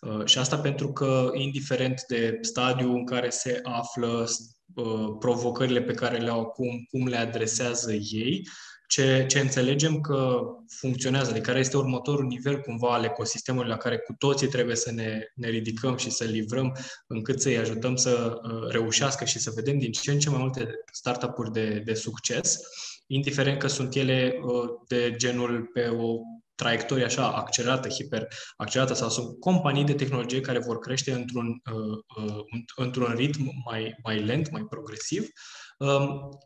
Uh, 0.00 0.24
și 0.24 0.38
asta 0.38 0.58
pentru 0.58 0.92
că, 0.92 1.30
indiferent 1.34 2.04
de 2.08 2.38
stadiul 2.40 2.94
în 2.94 3.04
care 3.04 3.30
se 3.30 3.60
află, 3.62 4.26
uh, 4.74 5.16
provocările 5.18 5.82
pe 5.82 5.94
care 5.94 6.18
le 6.18 6.30
au 6.30 6.40
acum, 6.40 6.86
cum 6.90 7.06
le 7.06 7.16
adresează 7.16 7.92
ei, 7.92 8.48
ce, 8.92 9.24
ce 9.28 9.38
înțelegem 9.38 10.00
că 10.00 10.40
funcționează, 10.68 11.32
de 11.32 11.40
care 11.40 11.58
este 11.58 11.76
următorul 11.76 12.26
nivel 12.26 12.60
cumva 12.60 12.94
al 12.94 13.04
ecosistemului 13.04 13.68
la 13.68 13.76
care 13.76 13.98
cu 13.98 14.14
toții 14.18 14.48
trebuie 14.48 14.76
să 14.76 14.92
ne, 14.92 15.20
ne 15.34 15.48
ridicăm 15.48 15.96
și 15.96 16.10
să 16.10 16.24
livrăm 16.24 16.76
încât 17.06 17.40
să-i 17.40 17.58
ajutăm 17.58 17.96
să 17.96 18.40
uh, 18.42 18.70
reușească 18.70 19.24
și 19.24 19.38
să 19.38 19.52
vedem 19.54 19.78
din 19.78 19.92
ce 19.92 20.10
în 20.10 20.18
ce 20.18 20.30
mai 20.30 20.38
multe 20.38 20.68
startup-uri 20.92 21.52
de, 21.52 21.82
de 21.84 21.94
succes, 21.94 22.58
indiferent 23.06 23.58
că 23.58 23.66
sunt 23.66 23.94
ele 23.94 24.34
uh, 24.42 24.68
de 24.88 25.14
genul 25.16 25.70
pe 25.72 25.88
o 25.88 26.18
traiectorie 26.54 27.04
așa 27.04 27.32
accelerată, 27.32 27.88
hiper 27.88 28.28
accelerată 28.56 28.94
sau 28.94 29.08
sunt 29.08 29.40
companii 29.40 29.84
de 29.84 29.94
tehnologie 29.94 30.40
care 30.40 30.58
vor 30.58 30.78
crește 30.78 31.12
într-un, 31.12 31.46
uh, 31.46 32.24
uh, 32.26 32.40
într-un 32.76 33.14
ritm 33.16 33.50
mai, 33.64 33.94
mai 34.02 34.24
lent, 34.24 34.50
mai 34.50 34.62
progresiv, 34.68 35.20
um, 35.20 35.30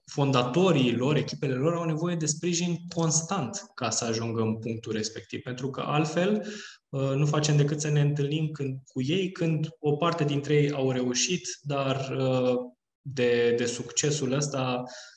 fondatorii 0.05 0.97
lor, 0.97 1.17
echipele 1.17 1.55
lor 1.55 1.75
au 1.75 1.85
nevoie 1.85 2.15
de 2.15 2.27
sprijin 2.27 2.77
constant 2.95 3.71
ca 3.75 3.91
să 3.91 4.05
ajungă 4.05 4.41
în 4.41 4.59
punctul 4.59 4.93
respectiv, 4.93 5.43
pentru 5.43 5.71
că 5.71 5.81
altfel 5.81 6.47
uh, 6.89 7.11
nu 7.15 7.27
facem 7.27 7.57
decât 7.57 7.81
să 7.81 7.89
ne 7.89 8.01
întâlnim 8.01 8.51
când, 8.51 8.79
cu 8.93 9.03
ei 9.03 9.31
când 9.31 9.69
o 9.79 9.97
parte 9.97 10.25
dintre 10.25 10.55
ei 10.55 10.71
au 10.71 10.91
reușit, 10.91 11.49
dar 11.63 12.17
uh, 12.19 12.57
de, 13.01 13.55
de 13.57 13.65
succesul 13.65 14.33
ăsta 14.33 14.83
Uh, 14.83 14.83
uh, 14.83 15.16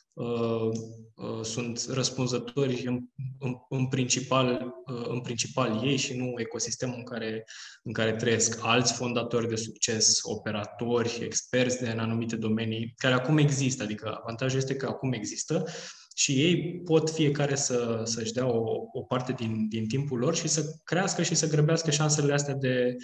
sunt 1.43 1.85
răspunzători 1.89 2.85
în, 2.85 2.99
în, 3.39 3.55
în, 3.69 3.87
principal, 3.87 4.73
uh, 4.85 5.05
în 5.07 5.21
principal 5.21 5.81
ei 5.83 5.97
și 5.97 6.17
nu 6.17 6.33
ecosistemul 6.35 6.95
în 6.97 7.03
care, 7.03 7.45
în 7.83 7.93
care 7.93 8.15
trăiesc. 8.15 8.59
Alți 8.61 8.93
fondatori 8.93 9.47
de 9.47 9.55
succes, 9.55 10.19
operatori, 10.23 11.19
experți 11.23 11.79
de 11.79 11.89
în 11.89 11.99
anumite 11.99 12.35
domenii, 12.35 12.93
care 12.97 13.13
acum 13.13 13.37
există, 13.37 13.83
adică 13.83 14.17
avantajul 14.21 14.57
este 14.57 14.75
că 14.75 14.85
acum 14.85 15.11
există 15.11 15.65
și 16.15 16.31
ei 16.31 16.81
pot 16.83 17.09
fiecare 17.09 17.55
să, 17.55 18.01
să-și 18.03 18.33
dea 18.33 18.45
o, 18.47 18.63
o 18.91 19.01
parte 19.01 19.31
din, 19.31 19.67
din 19.67 19.87
timpul 19.87 20.19
lor 20.19 20.35
și 20.35 20.47
să 20.47 20.63
crească 20.83 21.23
și 21.23 21.35
să 21.35 21.47
grăbească 21.47 21.91
șansele 21.91 22.33
astea 22.33 22.53
de, 22.53 22.95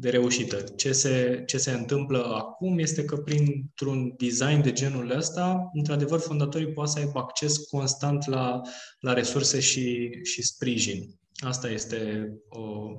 de 0.00 0.10
reușită. 0.10 0.56
Ce 0.56 0.92
se, 0.92 1.42
ce 1.46 1.58
se 1.58 1.70
întâmplă 1.70 2.24
acum 2.24 2.78
este 2.78 3.04
că 3.04 3.16
printr-un 3.16 4.14
design 4.16 4.62
de 4.62 4.72
genul 4.72 5.10
ăsta, 5.10 5.70
într-adevăr, 5.72 6.20
fondatorii 6.20 6.72
pot 6.72 6.88
să 6.88 6.98
aibă 6.98 7.18
acces 7.18 7.56
constant 7.56 8.26
la, 8.26 8.60
la 9.00 9.12
resurse 9.12 9.60
și, 9.60 10.10
și 10.22 10.42
sprijin. 10.42 11.18
Asta 11.34 11.70
este 11.70 12.32
o, 12.48 12.92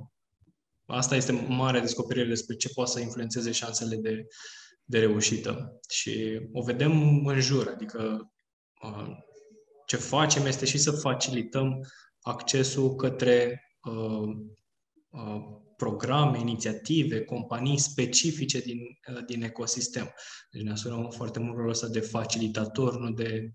asta 0.86 1.16
este 1.16 1.46
marea 1.48 1.80
descoperire 1.80 2.26
despre 2.26 2.56
ce 2.56 2.68
poate 2.68 2.90
să 2.90 3.00
influențeze 3.00 3.50
șansele 3.50 3.96
de, 3.96 4.26
de 4.84 4.98
reușită. 4.98 5.80
Și 5.88 6.40
o 6.52 6.62
vedem 6.62 7.26
în 7.26 7.40
jur, 7.40 7.70
adică 7.74 8.30
ce 9.86 9.96
facem 9.96 10.46
este 10.46 10.64
și 10.64 10.78
să 10.78 10.90
facilităm 10.90 11.80
accesul 12.20 12.94
către 12.94 13.62
uh, 13.82 14.36
uh, 15.08 15.58
programe, 15.80 16.38
inițiative, 16.38 17.24
companii 17.24 17.78
specifice 17.78 18.60
din, 18.60 18.78
uh, 19.14 19.24
din 19.26 19.42
ecosistem. 19.42 20.14
Deci 20.50 20.62
ne 20.62 20.70
asumăm 20.70 21.10
foarte 21.10 21.38
mult 21.38 21.54
rolul 21.56 21.70
ăsta 21.70 21.88
de 21.88 22.00
facilitator, 22.00 22.98
nu 22.98 23.10
de 23.10 23.52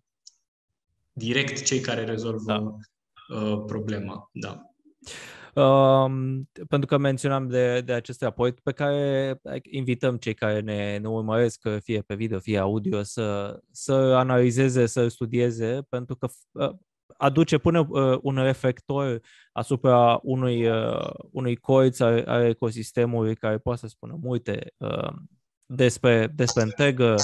direct 1.14 1.64
cei 1.64 1.80
care 1.80 2.04
rezolvă 2.04 2.46
da. 2.46 2.76
uh, 3.36 3.64
problema. 3.66 4.30
Da. 4.34 4.70
Um, 5.62 6.50
pentru 6.68 6.88
că 6.88 6.98
menționam 6.98 7.48
de, 7.48 7.82
de 7.82 7.94
acest 7.94 8.22
raport 8.22 8.60
pe 8.60 8.72
care 8.72 9.40
invităm 9.64 10.18
cei 10.18 10.34
care 10.34 10.60
ne, 10.60 10.98
ne 10.98 11.08
urmăresc, 11.08 11.62
fie 11.84 12.02
pe 12.02 12.16
video, 12.16 12.40
fie 12.40 12.58
audio, 12.58 13.04
să, 13.04 13.60
să 13.72 13.94
analizeze, 13.94 14.86
să 14.86 15.08
studieze, 15.08 15.86
pentru 15.90 16.16
că 16.16 16.28
uh, 16.52 16.76
aduce, 17.18 17.58
pune 17.58 17.80
uh, 17.80 18.18
un 18.22 18.36
reflector 18.36 19.22
asupra 19.52 20.20
unui, 20.24 20.68
uh, 20.68 21.10
unui 21.32 21.56
coiț 21.56 22.00
al, 22.00 22.24
al 22.28 22.44
ecosistemului 22.44 23.36
care 23.36 23.58
poate 23.58 23.80
să 23.80 23.88
spună 23.88 24.18
multe 24.22 24.74
uh, 24.78 25.14
despre, 25.66 26.32
despre 26.36 26.64
întregă 26.64 27.16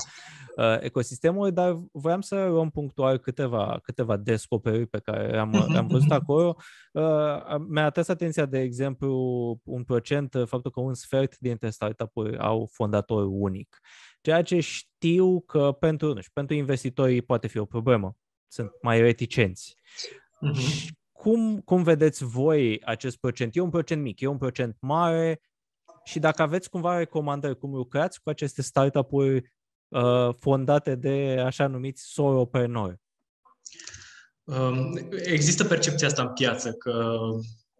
uh, 0.57 0.77
ecosistemului, 0.79 1.51
dar 1.51 1.77
vreau 1.91 2.21
să 2.21 2.45
luăm 2.45 2.69
punctual 2.69 3.17
câteva, 3.17 3.79
câteva 3.83 4.17
descoperiri 4.17 4.87
pe 4.87 4.99
care 4.99 5.37
am, 5.37 5.49
mhm, 5.49 5.75
am 5.75 5.87
văzut 5.87 6.09
mhm. 6.09 6.19
acolo. 6.21 6.55
Uh, 6.91 7.59
mi-a 7.67 7.85
atras 7.85 8.07
atenția, 8.07 8.45
de 8.45 8.59
exemplu, 8.59 9.11
un 9.63 9.83
procent, 9.83 10.31
faptul 10.45 10.71
că 10.71 10.79
un 10.79 10.93
sfert 10.93 11.37
dintre 11.37 11.69
startup-uri 11.69 12.37
au 12.37 12.69
fondator 12.71 13.27
unic. 13.29 13.79
Ceea 14.21 14.41
ce 14.41 14.59
știu 14.59 15.41
că 15.41 15.71
pentru, 15.79 16.07
nu 16.07 16.19
știu, 16.19 16.31
pentru 16.33 16.55
investitorii 16.55 17.21
poate 17.21 17.47
fi 17.47 17.57
o 17.57 17.65
problemă 17.65 18.15
sunt 18.51 18.71
mai 18.81 19.01
reticenți. 19.01 19.75
Uh-huh. 19.75 20.89
Cum, 21.11 21.59
cum 21.59 21.83
vedeți 21.83 22.23
voi 22.23 22.81
acest 22.83 23.17
procent? 23.17 23.55
E 23.55 23.59
un 23.59 23.69
procent 23.69 24.01
mic, 24.01 24.19
e 24.19 24.27
un 24.27 24.37
procent 24.37 24.77
mare 24.79 25.41
și 26.03 26.19
dacă 26.19 26.41
aveți 26.41 26.69
cumva 26.69 26.97
recomandări 26.97 27.57
cum 27.57 27.75
lucrați 27.75 28.21
cu 28.21 28.29
aceste 28.29 28.61
startup-uri 28.61 29.53
uh, 29.87 30.35
fondate 30.39 30.95
de 30.95 31.41
așa 31.45 31.67
numiți 31.67 32.03
soloprenori? 32.03 32.99
Um, 34.43 35.09
există 35.23 35.63
percepția 35.63 36.07
asta 36.07 36.21
în 36.21 36.33
piață 36.33 36.73
că 36.73 37.17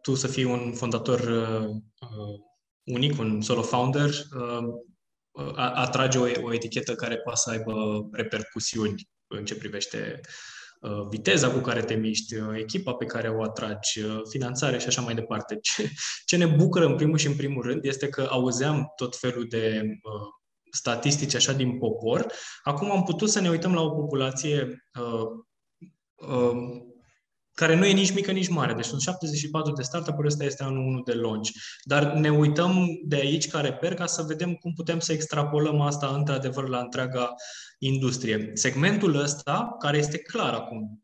tu 0.01 0.15
să 0.15 0.27
fii 0.27 0.43
un 0.43 0.73
fondator 0.73 1.19
uh, 1.19 1.69
uh 1.99 2.39
unic, 2.83 3.19
un 3.19 3.41
solo 3.41 3.61
founder, 3.61 4.09
uh, 4.09 5.53
atrage 5.55 6.17
o, 6.17 6.21
o 6.41 6.53
etichetă 6.53 6.95
care 6.95 7.17
poate 7.17 7.39
să 7.43 7.49
aibă 7.49 7.73
repercusiuni 8.11 9.09
în 9.27 9.45
ce 9.45 9.55
privește 9.55 10.21
Uh, 10.21 10.60
viteza 11.09 11.51
cu 11.51 11.59
care 11.59 11.81
te 11.81 11.93
miști, 11.93 12.35
uh, 12.35 12.57
echipa 12.57 12.93
pe 12.93 13.05
care 13.05 13.29
o 13.29 13.43
atragi, 13.43 13.99
uh, 13.99 14.21
finanțare 14.29 14.77
și 14.77 14.87
așa 14.87 15.01
mai 15.01 15.13
departe. 15.13 15.57
Ce, 15.61 15.89
ce 16.25 16.37
ne 16.37 16.45
bucură 16.45 16.85
în 16.85 16.95
primul 16.95 17.17
și 17.17 17.27
în 17.27 17.35
primul 17.35 17.63
rând 17.63 17.85
este 17.85 18.09
că 18.09 18.27
auzeam 18.29 18.93
tot 18.95 19.17
felul 19.17 19.45
de 19.49 19.81
uh, 19.85 20.27
statistici 20.71 21.35
așa 21.35 21.53
din 21.53 21.77
popor. 21.77 22.25
Acum 22.63 22.91
am 22.91 23.03
putut 23.03 23.29
să 23.29 23.41
ne 23.41 23.49
uităm 23.49 23.73
la 23.73 23.81
o 23.81 23.89
populație 23.89 24.85
uh, 24.99 25.25
uh, 26.15 26.89
care 27.61 27.75
nu 27.75 27.85
e 27.85 27.91
nici 27.91 28.13
mică, 28.13 28.31
nici 28.31 28.47
mare. 28.47 28.73
Deci 28.73 28.85
sunt 28.85 29.01
74 29.01 29.71
de 29.71 29.81
startup-uri, 29.81 30.27
ăsta 30.27 30.43
este 30.43 30.63
anul 30.63 30.87
1 30.87 31.01
de 31.01 31.13
launch. 31.13 31.49
Dar 31.83 32.13
ne 32.13 32.29
uităm 32.29 32.87
de 33.03 33.15
aici 33.15 33.47
ca 33.47 33.59
reper 33.59 33.93
ca 33.93 34.05
să 34.05 34.21
vedem 34.21 34.53
cum 34.53 34.73
putem 34.73 34.99
să 34.99 35.13
extrapolăm 35.13 35.81
asta 35.81 36.07
într-adevăr 36.07 36.67
la 36.67 36.79
întreaga 36.79 37.33
industrie. 37.79 38.51
Segmentul 38.53 39.15
ăsta, 39.15 39.75
care 39.79 39.97
este 39.97 40.17
clar 40.17 40.53
acum, 40.53 41.01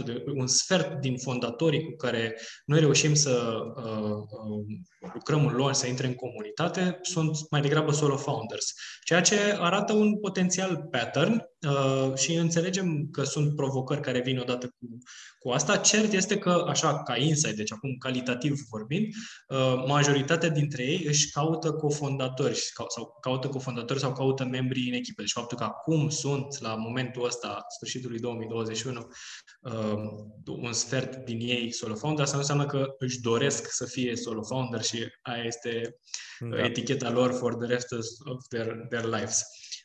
25%, 0.00 0.04
de, 0.04 0.24
un 0.34 0.46
sfert 0.46 1.00
din 1.00 1.18
fondatorii 1.18 1.84
cu 1.84 1.96
care 1.96 2.38
noi 2.64 2.80
reușim 2.80 3.14
să 3.14 3.62
uh, 3.76 3.84
uh, 3.84 5.12
lucrăm 5.14 5.46
în 5.46 5.54
lor, 5.54 5.72
să 5.72 5.86
intre 5.86 6.06
în 6.06 6.14
comunitate, 6.14 6.98
sunt 7.02 7.50
mai 7.50 7.60
degrabă 7.60 7.92
solo 7.92 8.16
founders. 8.16 8.74
Ceea 9.04 9.20
ce 9.20 9.36
arată 9.58 9.92
un 9.92 10.18
potențial 10.18 10.88
pattern 10.90 11.32
uh, 11.32 11.51
și 12.16 12.34
înțelegem 12.34 13.08
că 13.10 13.22
sunt 13.22 13.56
provocări 13.56 14.00
care 14.00 14.20
vin 14.20 14.38
odată 14.38 14.66
cu, 14.66 14.98
cu 15.38 15.50
asta. 15.50 15.76
Cert 15.76 16.12
este 16.12 16.38
că, 16.38 16.64
așa, 16.68 17.02
ca 17.02 17.16
insight, 17.16 17.56
deci 17.56 17.72
acum 17.72 17.96
calitativ 17.98 18.60
vorbind, 18.70 19.06
uh, 19.48 19.84
majoritatea 19.86 20.48
dintre 20.48 20.82
ei 20.82 21.04
își 21.06 21.30
caută 21.30 21.72
cofondatori 21.72 22.58
sau 22.88 23.18
caută 23.20 23.48
cofondatori 23.48 24.00
sau 24.00 24.12
caută 24.12 24.44
membrii 24.44 24.88
în 24.88 24.94
echipă. 24.94 25.20
Deci 25.20 25.32
faptul 25.32 25.58
că 25.58 25.64
acum 25.64 26.08
sunt, 26.08 26.60
la 26.60 26.74
momentul 26.74 27.24
ăsta, 27.24 27.64
sfârșitului 27.76 28.18
2021, 28.18 29.08
uh, 29.60 29.72
un 30.46 30.72
sfert 30.72 31.16
din 31.24 31.40
ei 31.40 31.72
solo 31.72 31.94
founder, 31.94 32.22
asta 32.22 32.34
nu 32.34 32.40
înseamnă 32.40 32.66
că 32.66 32.94
își 32.98 33.20
doresc 33.20 33.72
să 33.72 33.84
fie 33.84 34.16
solo 34.16 34.42
founder 34.42 34.82
și 34.82 35.06
aia 35.22 35.42
este 35.44 35.96
da. 36.38 36.64
eticheta 36.64 37.10
lor 37.10 37.32
for 37.32 37.54
the 37.54 37.66
rest 37.66 37.92
of 38.24 38.46
their, 38.48 38.86
their 38.88 39.04
lives. 39.04 39.42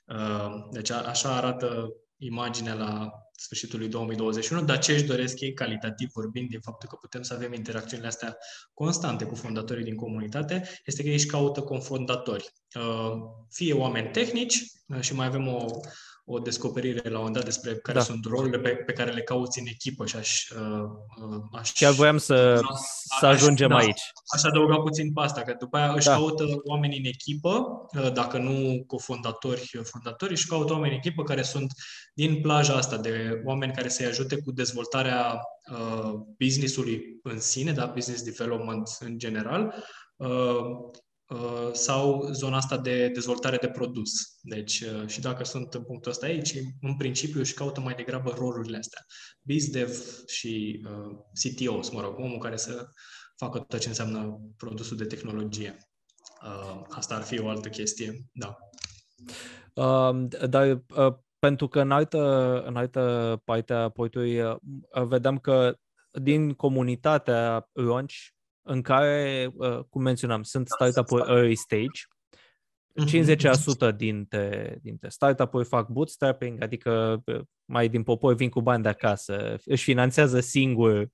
Uh, 0.08 0.68
deci 0.72 0.90
a, 0.90 1.02
așa 1.02 1.36
arată 1.36 1.94
imaginea 2.18 2.74
la 2.74 3.12
sfârșitul 3.32 3.80
lui 3.80 3.88
2021, 3.88 4.62
dar 4.62 4.80
ce 4.80 4.92
își 4.92 5.04
doresc 5.04 5.40
ei, 5.40 5.54
calitativ 5.54 6.10
vorbind, 6.14 6.50
din 6.50 6.60
faptul 6.60 6.90
că 6.90 6.96
putem 6.96 7.22
să 7.22 7.34
avem 7.34 7.54
interacțiunile 7.54 8.08
astea 8.08 8.38
constante 8.74 9.26
cu 9.26 9.36
fondatorii 9.36 9.84
din 9.84 9.96
comunitate, 9.96 10.82
este 10.86 11.02
că 11.02 11.08
ei 11.08 11.14
își 11.14 11.26
caută 11.26 11.62
confondatori. 11.62 12.54
Uh, 12.76 13.12
fie 13.50 13.74
oameni 13.74 14.10
tehnici, 14.10 14.64
uh, 14.88 15.00
și 15.00 15.14
mai 15.14 15.26
avem 15.26 15.48
o, 15.48 15.66
o 16.30 16.40
descoperire 16.40 17.02
la 17.04 17.10
un 17.10 17.16
moment 17.16 17.34
dat 17.34 17.44
despre 17.44 17.76
care 17.76 17.98
da. 17.98 18.04
sunt 18.04 18.26
rolurile 18.26 18.60
pe, 18.60 18.70
pe 18.70 18.94
care 18.94 19.12
le 19.12 19.22
cauți 19.22 19.60
în 19.60 19.66
echipă 19.66 20.06
și 20.06 20.16
aș... 20.16 20.50
Uh, 20.50 20.84
uh 21.30 21.42
aș 21.52 21.72
Chiar 21.72 21.94
voiam 21.94 22.18
să, 22.18 22.60
să 23.20 23.26
ajungem 23.26 23.72
aș, 23.72 23.82
da, 23.82 23.88
aici. 23.88 24.02
Aș 24.36 24.44
adăuga 24.44 24.80
puțin 24.80 25.14
pe 25.14 25.22
asta, 25.22 25.42
că 25.42 25.56
după 25.60 25.78
aia 25.78 25.94
își 25.94 26.06
da. 26.06 26.14
caută 26.14 26.44
oameni 26.64 26.98
în 26.98 27.06
echipă, 27.06 27.66
uh, 27.98 28.12
dacă 28.14 28.38
nu 28.38 28.84
cofondatori, 28.88 29.70
uh, 29.78 29.84
fondatori, 29.84 30.32
își 30.32 30.48
caută 30.48 30.74
oameni 30.74 30.94
în 30.94 30.98
echipă 30.98 31.24
care 31.24 31.42
sunt 31.42 31.74
din 32.14 32.42
plaja 32.42 32.74
asta 32.74 32.98
de 32.98 33.42
oameni 33.46 33.74
care 33.74 33.88
să-i 33.88 34.06
ajute 34.06 34.36
cu 34.38 34.52
dezvoltarea 34.52 35.40
uh, 35.72 36.14
business-ului 36.40 37.20
în 37.24 37.40
sine, 37.40 37.72
da, 37.72 37.86
business 37.86 38.24
development 38.24 38.90
în 39.00 39.18
general, 39.18 39.64
uh, 39.66 39.84
Uh, 40.18 40.90
sau 41.72 42.30
zona 42.32 42.58
asta 42.58 42.78
de 42.78 43.08
dezvoltare 43.08 43.58
de 43.58 43.68
produs. 43.68 44.12
Deci, 44.42 44.82
uh, 44.82 45.08
și 45.08 45.22
dacă 45.22 45.44
sunt 45.44 45.74
în 45.74 45.84
punctul 45.84 46.12
ăsta 46.12 46.26
aici, 46.26 46.54
în 46.82 46.98
principiu 46.98 47.40
își 47.40 47.54
caută 47.54 47.80
mai 47.80 47.94
degrabă 47.94 48.34
rolurile 48.38 48.78
astea. 48.78 49.06
BizDev 49.42 49.90
și 50.28 50.84
uh, 50.86 51.18
CTO, 51.44 51.80
mă 51.92 52.02
rog, 52.02 52.18
omul 52.18 52.38
care 52.38 52.58
să 52.58 52.88
facă 53.38 53.60
tot 53.60 53.80
ce 53.80 53.88
înseamnă 53.88 54.40
produsul 54.58 54.98
de 54.98 55.06
tehnologie. 55.06 55.78
Uh, 56.44 56.82
asta 56.90 57.16
ar 57.16 57.22
fi 57.22 57.40
o 57.40 57.50
altă 57.50 57.70
chestie, 57.70 58.26
da. 58.34 58.58
Uh, 59.74 60.28
dar 60.50 60.84
uh, 60.96 61.14
pentru 61.40 61.68
că 61.68 61.82
în 61.82 61.92
altă, 61.92 62.20
în 62.66 62.76
altă 62.76 63.42
parte 63.46 63.74
a 63.74 63.90
portului 63.90 64.42
uh, 64.42 64.58
vedem 64.92 65.38
că 65.38 65.78
din 66.12 66.54
comunitatea 66.54 67.70
launch 67.74 68.14
în 68.68 68.82
care, 68.82 69.50
uh, 69.54 69.80
cum 69.90 70.02
menționam, 70.02 70.44
sunt 70.44 70.68
startup-uri 70.68 71.30
early 71.30 71.56
stage, 71.56 72.02
50% 73.06 73.96
dintre, 73.96 74.78
dintre 74.82 75.10
startup-uri 75.10 75.66
fac 75.66 75.88
bootstrapping, 75.88 76.62
adică 76.62 77.22
uh, 77.26 77.42
mai 77.66 77.90
din 77.90 78.04
popor 78.04 78.34
vin 78.34 78.50
cu 78.50 78.62
bani 78.62 78.84
de 78.84 78.90
acasă, 78.90 79.56
își 79.66 79.84
finanțează 79.84 80.40
singur 80.40 81.10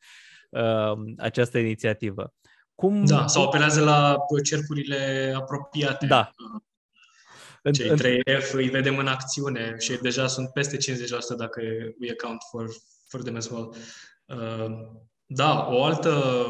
uh, 0.50 0.94
această 1.18 1.58
inițiativă. 1.58 2.34
Cum... 2.76 3.06
Da, 3.06 3.28
sau 3.28 3.44
apelează 3.44 3.84
la 3.84 4.16
cercurile 4.44 5.34
apropiate. 5.36 6.06
Da. 6.06 6.32
Cei 7.72 7.90
în, 7.90 7.98
3F 7.98 8.52
îi 8.52 8.70
vedem 8.70 8.98
în 8.98 9.08
acțiune 9.08 9.76
și 9.80 9.98
deja 10.02 10.28
sunt 10.28 10.50
peste 10.50 10.78
50% 10.78 10.80
dacă 11.38 11.62
we 12.00 12.12
account 12.12 12.42
for, 12.52 12.70
for 13.08 13.22
them 13.22 13.36
as 13.36 13.50
well. 13.50 13.76
Uh, 14.26 14.66
da, 15.26 15.68
o 15.70 15.84
altă 15.84 16.46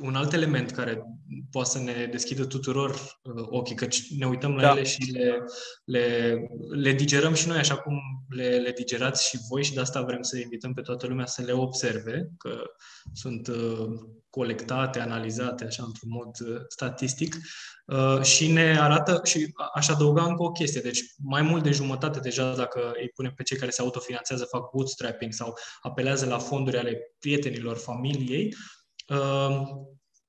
un 0.00 0.14
alt 0.14 0.32
element 0.32 0.70
care 0.70 1.02
poate 1.50 1.68
să 1.68 1.78
ne 1.78 2.08
deschidă 2.10 2.44
tuturor 2.44 2.90
uh, 2.90 3.44
ochii, 3.48 3.76
că 3.76 3.86
ne 4.18 4.26
uităm 4.26 4.54
la 4.54 4.62
da. 4.62 4.70
ele 4.70 4.82
și 4.82 5.10
le, 5.12 5.44
le, 5.84 6.36
le 6.70 6.92
digerăm 6.92 7.34
și 7.34 7.48
noi 7.48 7.58
așa 7.58 7.76
cum 7.76 7.98
le, 8.28 8.56
le 8.56 8.72
digerați 8.72 9.28
și 9.28 9.38
voi 9.48 9.64
și 9.64 9.74
de 9.74 9.80
asta 9.80 10.02
vrem 10.02 10.22
să 10.22 10.38
invităm 10.38 10.72
pe 10.72 10.80
toată 10.80 11.06
lumea 11.06 11.26
să 11.26 11.42
le 11.42 11.52
observe, 11.52 12.28
că 12.38 12.62
sunt 13.12 13.46
uh, 13.46 13.86
colectate, 14.30 15.00
analizate 15.00 15.64
așa 15.64 15.82
într-un 15.86 16.10
mod 16.10 16.48
uh, 16.48 16.60
statistic 16.68 17.36
uh, 17.86 18.22
și 18.22 18.52
ne 18.52 18.78
arată 18.80 19.20
și 19.24 19.52
aș 19.74 19.88
adăuga 19.88 20.24
încă 20.24 20.42
o 20.42 20.50
chestie, 20.50 20.80
deci 20.80 21.00
mai 21.22 21.42
mult 21.42 21.62
de 21.62 21.70
jumătate 21.70 22.20
deja 22.20 22.54
dacă 22.54 22.92
îi 23.00 23.10
punem 23.14 23.32
pe 23.36 23.42
cei 23.42 23.56
care 23.56 23.70
se 23.70 23.82
autofinanțează, 23.82 24.44
fac 24.44 24.70
bootstrapping 24.70 25.32
sau 25.32 25.54
apelează 25.80 26.26
la 26.26 26.38
fonduri 26.38 26.78
ale 26.78 26.98
prietenilor 27.18 27.76
familiei, 27.76 28.54
Ehm, 28.54 28.83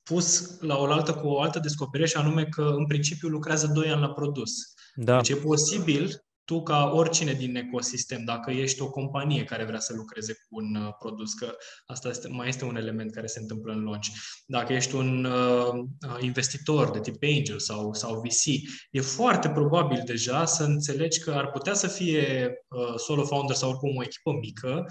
pus 0.04 0.60
la 0.60 0.78
oaltă 0.78 1.14
cu 1.14 1.28
o 1.28 1.42
altă 1.42 1.60
descoperire 1.60 2.10
și 2.10 2.18
anume 2.18 2.46
că 2.46 2.62
în 2.62 2.86
principiu 2.86 3.28
lucrează 3.28 3.68
2 3.68 3.90
ani 3.90 4.02
la 4.02 4.10
produs. 4.10 4.52
Da. 4.96 5.16
Deci 5.16 5.30
e 5.30 5.36
posibil 5.36 6.26
tu 6.46 6.64
ca 6.64 6.92
oricine 6.94 7.34
din 7.34 7.56
ecosistem, 7.56 8.24
dacă 8.24 8.52
ești 8.52 8.82
o 8.82 8.90
companie 8.90 9.44
care 9.44 9.64
vrea 9.64 9.80
să 9.80 9.94
lucreze 9.94 10.34
cu 10.34 10.48
un 10.50 10.76
uh, 10.76 10.94
produs, 11.00 11.34
că 11.34 11.56
asta 11.86 12.10
este, 12.10 12.28
mai 12.28 12.48
este 12.48 12.66
un 12.66 12.76
element 12.76 13.12
care 13.12 13.28
se 13.28 13.40
întâmplă 13.40 13.74
în 13.74 13.84
launch, 13.84 14.08
dacă 14.46 14.74
ești 14.74 14.96
un 14.96 15.26
uh, 15.26 15.74
uh 15.74 16.18
investitor 16.20 16.92
de 16.92 17.00
tip 17.00 17.24
angel 17.24 17.60
sau, 17.60 17.94
sau 17.94 18.22
VC, 18.22 18.46
e 18.92 19.02
foarte 19.02 19.50
probabil 19.50 20.02
deja 20.06 20.46
să 20.46 20.64
înțelegi 20.64 21.20
că 21.20 21.32
ar 21.32 21.52
putea 21.52 21.74
să 21.74 21.88
fie 21.88 22.54
uh, 22.68 22.96
solo 22.98 23.24
founder 23.24 23.56
sau 23.56 23.70
oricum 23.70 23.96
o 23.96 24.04
echipă 24.04 24.32
mică, 24.32 24.86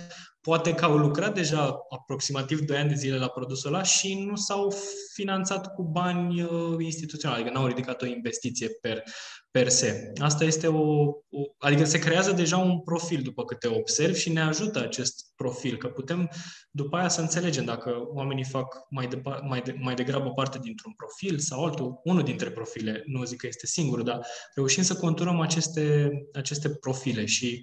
poate 0.44 0.74
că 0.74 0.84
au 0.84 0.96
lucrat 0.96 1.34
deja 1.34 1.78
aproximativ 1.88 2.60
2 2.60 2.76
ani 2.76 2.88
de 2.88 2.94
zile 2.94 3.16
la 3.16 3.28
produsul 3.28 3.74
ăla 3.74 3.82
și 3.82 4.24
nu 4.24 4.36
s-au 4.36 4.74
finanțat 5.12 5.74
cu 5.74 5.82
bani 5.82 6.42
uh, 6.42 6.76
instituționali, 6.78 7.40
adică 7.40 7.56
n-au 7.56 7.66
ridicat 7.66 8.02
o 8.02 8.06
investiție 8.06 8.68
per, 8.68 9.02
per 9.50 9.68
se. 9.68 10.12
Asta 10.20 10.44
este 10.44 10.66
o, 10.66 11.02
o... 11.08 11.42
Adică 11.58 11.84
se 11.84 11.98
creează 11.98 12.32
deja 12.32 12.56
un 12.56 12.80
profil 12.80 13.22
după 13.22 13.44
câte 13.44 13.68
observ 13.68 14.14
și 14.14 14.32
ne 14.32 14.40
ajută 14.40 14.78
acest 14.82 15.32
profil, 15.36 15.76
că 15.76 15.88
putem 15.88 16.30
după 16.70 16.96
aia 16.96 17.08
să 17.08 17.20
înțelegem 17.20 17.64
dacă 17.64 18.08
oamenii 18.12 18.44
fac 18.44 18.86
mai, 18.90 19.06
de, 19.06 19.22
mai, 19.48 19.60
de, 19.60 19.76
mai 19.80 19.94
degrabă 19.94 20.30
parte 20.30 20.58
dintr-un 20.62 20.92
profil 20.92 21.38
sau 21.38 21.64
altul, 21.64 22.00
unul 22.04 22.22
dintre 22.22 22.50
profile, 22.50 23.02
nu 23.06 23.24
zic 23.24 23.38
că 23.38 23.46
este 23.46 23.66
singur, 23.66 24.02
dar 24.02 24.26
reușim 24.54 24.82
să 24.82 24.94
conturăm 24.94 25.40
aceste, 25.40 26.10
aceste 26.32 26.68
profile 26.68 27.24
și 27.24 27.62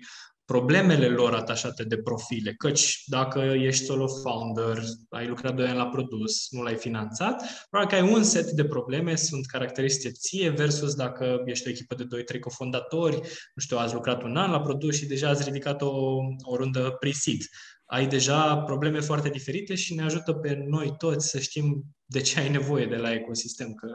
problemele 0.51 1.08
lor 1.08 1.34
atașate 1.34 1.84
de 1.84 1.98
profile. 1.98 2.53
Căci 2.53 3.03
dacă 3.05 3.39
ești 3.39 3.86
solo 3.86 4.08
founder, 4.08 4.84
ai 5.10 5.27
lucrat 5.27 5.55
doi 5.55 5.67
ani 5.67 5.77
la 5.77 5.88
produs, 5.88 6.48
nu 6.50 6.62
l-ai 6.62 6.75
finanțat, 6.75 7.43
probabil 7.70 7.98
că 7.98 8.03
ai 8.03 8.12
un 8.12 8.24
set 8.24 8.50
de 8.50 8.65
probleme, 8.65 9.15
sunt 9.15 9.46
caracteristice 9.46 10.10
ție 10.10 10.49
versus 10.49 10.95
dacă 10.95 11.41
ești 11.45 11.67
o 11.67 11.69
echipă 11.69 11.95
de 11.95 12.08
2-3 12.38 12.39
cofondatori, 12.39 13.15
nu 13.56 13.62
știu, 13.62 13.78
ați 13.78 13.93
lucrat 13.93 14.23
un 14.23 14.38
an 14.38 14.52
la 14.52 14.62
produs 14.62 14.95
și 14.95 15.06
deja 15.06 15.30
ați 15.30 15.43
ridicat 15.43 15.82
o, 15.82 16.17
o 16.41 16.56
rundă 16.56 16.95
pre-seed. 16.99 17.41
Ai 17.86 18.08
deja 18.08 18.58
probleme 18.58 18.99
foarte 18.99 19.30
diferite 19.30 19.76
și 19.76 19.95
ne 19.95 20.04
ajută 20.04 20.34
pe 20.34 20.63
noi 20.67 20.95
toți 20.97 21.30
să 21.30 21.39
știm 21.39 21.84
de 22.06 22.21
ce 22.21 22.39
ai 22.39 22.49
nevoie 22.49 22.86
de 22.86 22.95
la 22.95 23.13
ecosistem, 23.13 23.73
că 23.73 23.88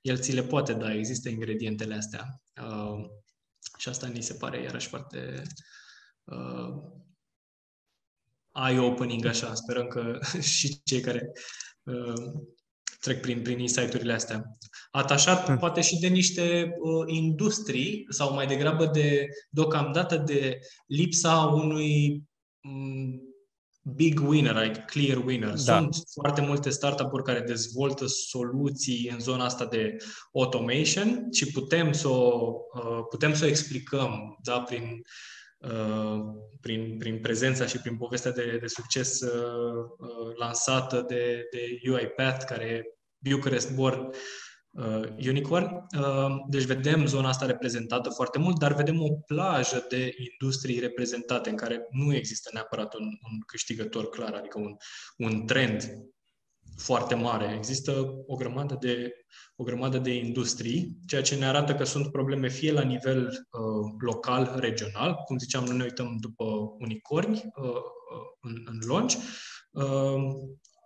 el 0.00 0.18
ți 0.18 0.32
le 0.32 0.42
poate 0.42 0.72
da, 0.72 0.94
există 0.94 1.28
ingredientele 1.28 1.94
astea. 1.94 2.24
Uh, 2.62 3.04
și 3.78 3.88
asta 3.88 4.06
ni 4.06 4.22
se 4.22 4.34
pare 4.34 4.62
iarăși 4.62 4.88
foarte, 4.88 5.42
uh, 6.24 6.90
eye-opening 8.68 9.24
așa. 9.26 9.54
Sperăm 9.54 9.86
că 9.86 10.18
și 10.56 10.82
cei 10.84 11.00
care 11.00 11.32
uh, 11.82 12.32
trec 13.00 13.20
prin, 13.20 13.42
prin 13.42 13.58
insight-urile 13.58 14.12
astea. 14.12 14.56
Atașat 14.90 15.44
hmm. 15.44 15.56
poate 15.56 15.80
și 15.80 15.98
de 15.98 16.06
niște 16.06 16.74
uh, 16.80 17.04
industrii 17.06 18.06
sau 18.08 18.34
mai 18.34 18.46
degrabă 18.46 18.86
de 18.86 19.26
deocamdată 19.50 20.16
de 20.16 20.58
lipsa 20.86 21.36
unui 21.36 22.22
um, 22.60 23.20
big 23.82 24.20
winner, 24.28 24.66
like 24.66 24.84
clear 24.86 25.24
winner. 25.24 25.48
Da. 25.48 25.56
Sunt 25.56 25.96
foarte 26.20 26.40
multe 26.40 26.70
startup-uri 26.70 27.22
care 27.22 27.40
dezvoltă 27.40 28.06
soluții 28.06 29.08
în 29.12 29.20
zona 29.20 29.44
asta 29.44 29.66
de 29.66 29.96
automation 30.32 31.26
și 31.32 31.46
putem 31.46 31.92
să 31.92 32.08
o, 32.08 32.52
uh, 32.74 33.06
putem 33.10 33.34
să 33.34 33.44
o 33.44 33.48
explicăm 33.48 34.38
da, 34.42 34.60
prin 34.60 34.82
Uh, 34.82 35.41
prin, 36.60 36.96
prin 36.98 37.20
prezența 37.20 37.66
și 37.66 37.80
prin 37.80 37.96
povestea 37.96 38.30
de, 38.30 38.58
de 38.60 38.66
succes 38.66 39.20
uh, 39.20 39.84
uh, 39.98 40.36
lansată 40.38 41.04
de, 41.08 41.48
de 41.50 41.90
UiPath, 41.90 42.44
care 42.44 42.64
e 42.64 42.82
Bucharest 43.30 43.74
Born 43.74 44.10
uh, 44.70 45.02
Unicorn. 45.26 45.86
Uh, 45.98 46.36
deci 46.48 46.64
vedem 46.64 47.06
zona 47.06 47.28
asta 47.28 47.46
reprezentată 47.46 48.10
foarte 48.10 48.38
mult, 48.38 48.58
dar 48.58 48.74
vedem 48.74 49.02
o 49.02 49.10
plajă 49.26 49.86
de 49.88 50.14
industrii 50.30 50.78
reprezentate 50.78 51.50
în 51.50 51.56
care 51.56 51.86
nu 51.90 52.14
există 52.14 52.50
neapărat 52.52 52.94
un, 52.94 53.04
un 53.04 53.40
câștigător 53.46 54.08
clar, 54.08 54.32
adică 54.34 54.58
un, 54.58 54.76
un 55.16 55.46
trend 55.46 55.92
foarte 56.76 57.14
mare. 57.14 57.54
Există 57.56 58.14
o 58.26 58.34
grămadă 58.34 58.76
de, 58.80 59.12
o 59.56 59.64
grămadă 59.64 59.98
de 59.98 60.14
industrii, 60.14 60.96
ceea 61.06 61.22
ce 61.22 61.36
ne 61.36 61.46
arată 61.46 61.74
că 61.74 61.84
sunt 61.84 62.10
probleme 62.10 62.48
fie 62.48 62.72
la 62.72 62.82
nivel 62.82 63.26
uh, 63.26 63.94
local, 63.98 64.56
regional, 64.58 65.14
cum 65.14 65.38
ziceam, 65.38 65.64
nu 65.64 65.72
ne 65.72 65.84
uităm 65.84 66.16
după 66.20 66.44
unicorni 66.78 67.36
uh, 67.56 67.64
uh 67.64 67.82
în, 68.40 68.62
în 68.64 68.78
launch, 68.86 69.14
uh, 69.70 70.22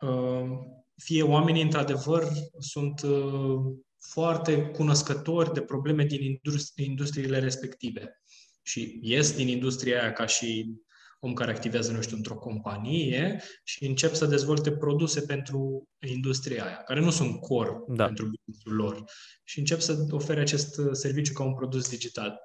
uh, 0.01 0.49
fie 0.97 1.23
oamenii, 1.23 1.63
într-adevăr, 1.63 2.29
sunt 2.59 3.03
uh, 3.03 3.59
foarte 3.99 4.67
cunoscători 4.67 5.53
de 5.53 5.61
probleme 5.61 6.05
din 6.05 6.21
industri- 6.21 6.85
industriile 6.85 7.39
respective 7.39 8.21
și 8.63 8.99
ies 9.03 9.37
din 9.37 9.49
industria 9.49 10.01
aia 10.01 10.13
ca 10.13 10.27
și 10.27 10.75
om 11.19 11.33
care 11.33 11.51
activează, 11.51 11.93
nu 11.93 12.01
știu, 12.01 12.17
într-o 12.17 12.35
companie 12.35 13.43
și 13.65 13.87
încep 13.87 14.15
să 14.15 14.27
dezvolte 14.27 14.73
produse 14.73 15.21
pentru 15.21 15.89
industria 16.07 16.65
aia, 16.65 16.77
care 16.77 17.01
nu 17.01 17.11
sunt 17.11 17.41
core 17.41 17.85
da. 17.89 18.05
pentru 18.05 18.25
businessul 18.25 18.75
lor 18.75 19.05
și 19.45 19.59
încep 19.59 19.81
să 19.81 20.07
ofere 20.11 20.41
acest 20.41 20.79
uh, 20.79 20.89
serviciu 20.93 21.33
ca 21.33 21.45
un 21.45 21.55
produs 21.55 21.89
digital. 21.89 22.39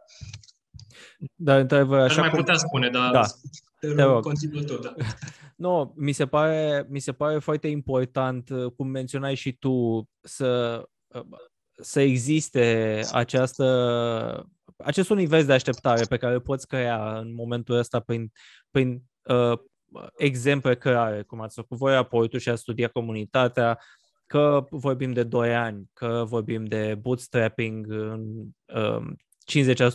Da, 1.36 1.58
într-adevăr, 1.58 2.00
așa 2.00 2.20
mai 2.20 2.30
cum... 2.30 2.40
putea 2.40 2.56
spune, 2.56 2.90
dar 2.90 3.12
da. 3.12 3.26
te 3.80 4.02
rog, 4.02 4.24
continuă 4.24 4.62
tot, 4.62 4.82
da. 4.82 4.94
Nu, 5.56 5.94
mi 5.98 6.12
se 6.12 6.26
pare, 6.26 6.86
mi 6.90 7.00
se 7.00 7.12
pare 7.12 7.40
foarte 7.40 7.68
important, 7.68 8.50
uh, 8.50 8.72
cum 8.72 8.88
menționai 8.88 9.36
și 9.36 9.52
tu, 9.52 10.04
să, 10.22 10.82
uh, 11.08 11.22
să 11.82 12.02
existe 12.02 13.00
această 13.12 13.66
acest 14.84 15.10
univers 15.10 15.46
de 15.46 15.54
așteptare 15.54 16.06
pe 16.10 16.18
care 16.18 16.34
îl 16.34 16.42
poți 16.42 16.68
crea 16.68 17.18
în 17.18 17.34
momentul 17.34 17.76
ăsta 17.76 18.00
prin, 18.00 18.32
prin 18.72 19.02
uh, 19.24 19.60
exemple 20.18 20.76
care, 20.76 21.24
cum 21.24 21.42
ați 21.42 21.56
făcut 21.56 21.78
voi 21.78 21.94
raportul 21.94 22.40
și 22.40 22.50
a 22.50 22.56
studiat 22.56 22.92
comunitatea, 22.92 23.80
că 24.26 24.66
vorbim 24.70 25.14
de 25.14 25.24
2 25.24 25.56
ani, 25.56 25.90
că 25.94 26.24
vorbim 26.28 26.66
de 26.66 26.96
bootstrapping 26.96 27.92
în 27.92 28.46
uh, 28.76 29.14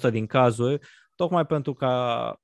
50% 0.08 0.10
din 0.10 0.26
cazuri, 0.26 0.86
tocmai 1.14 1.46
pentru 1.46 1.74
ca 1.74 2.36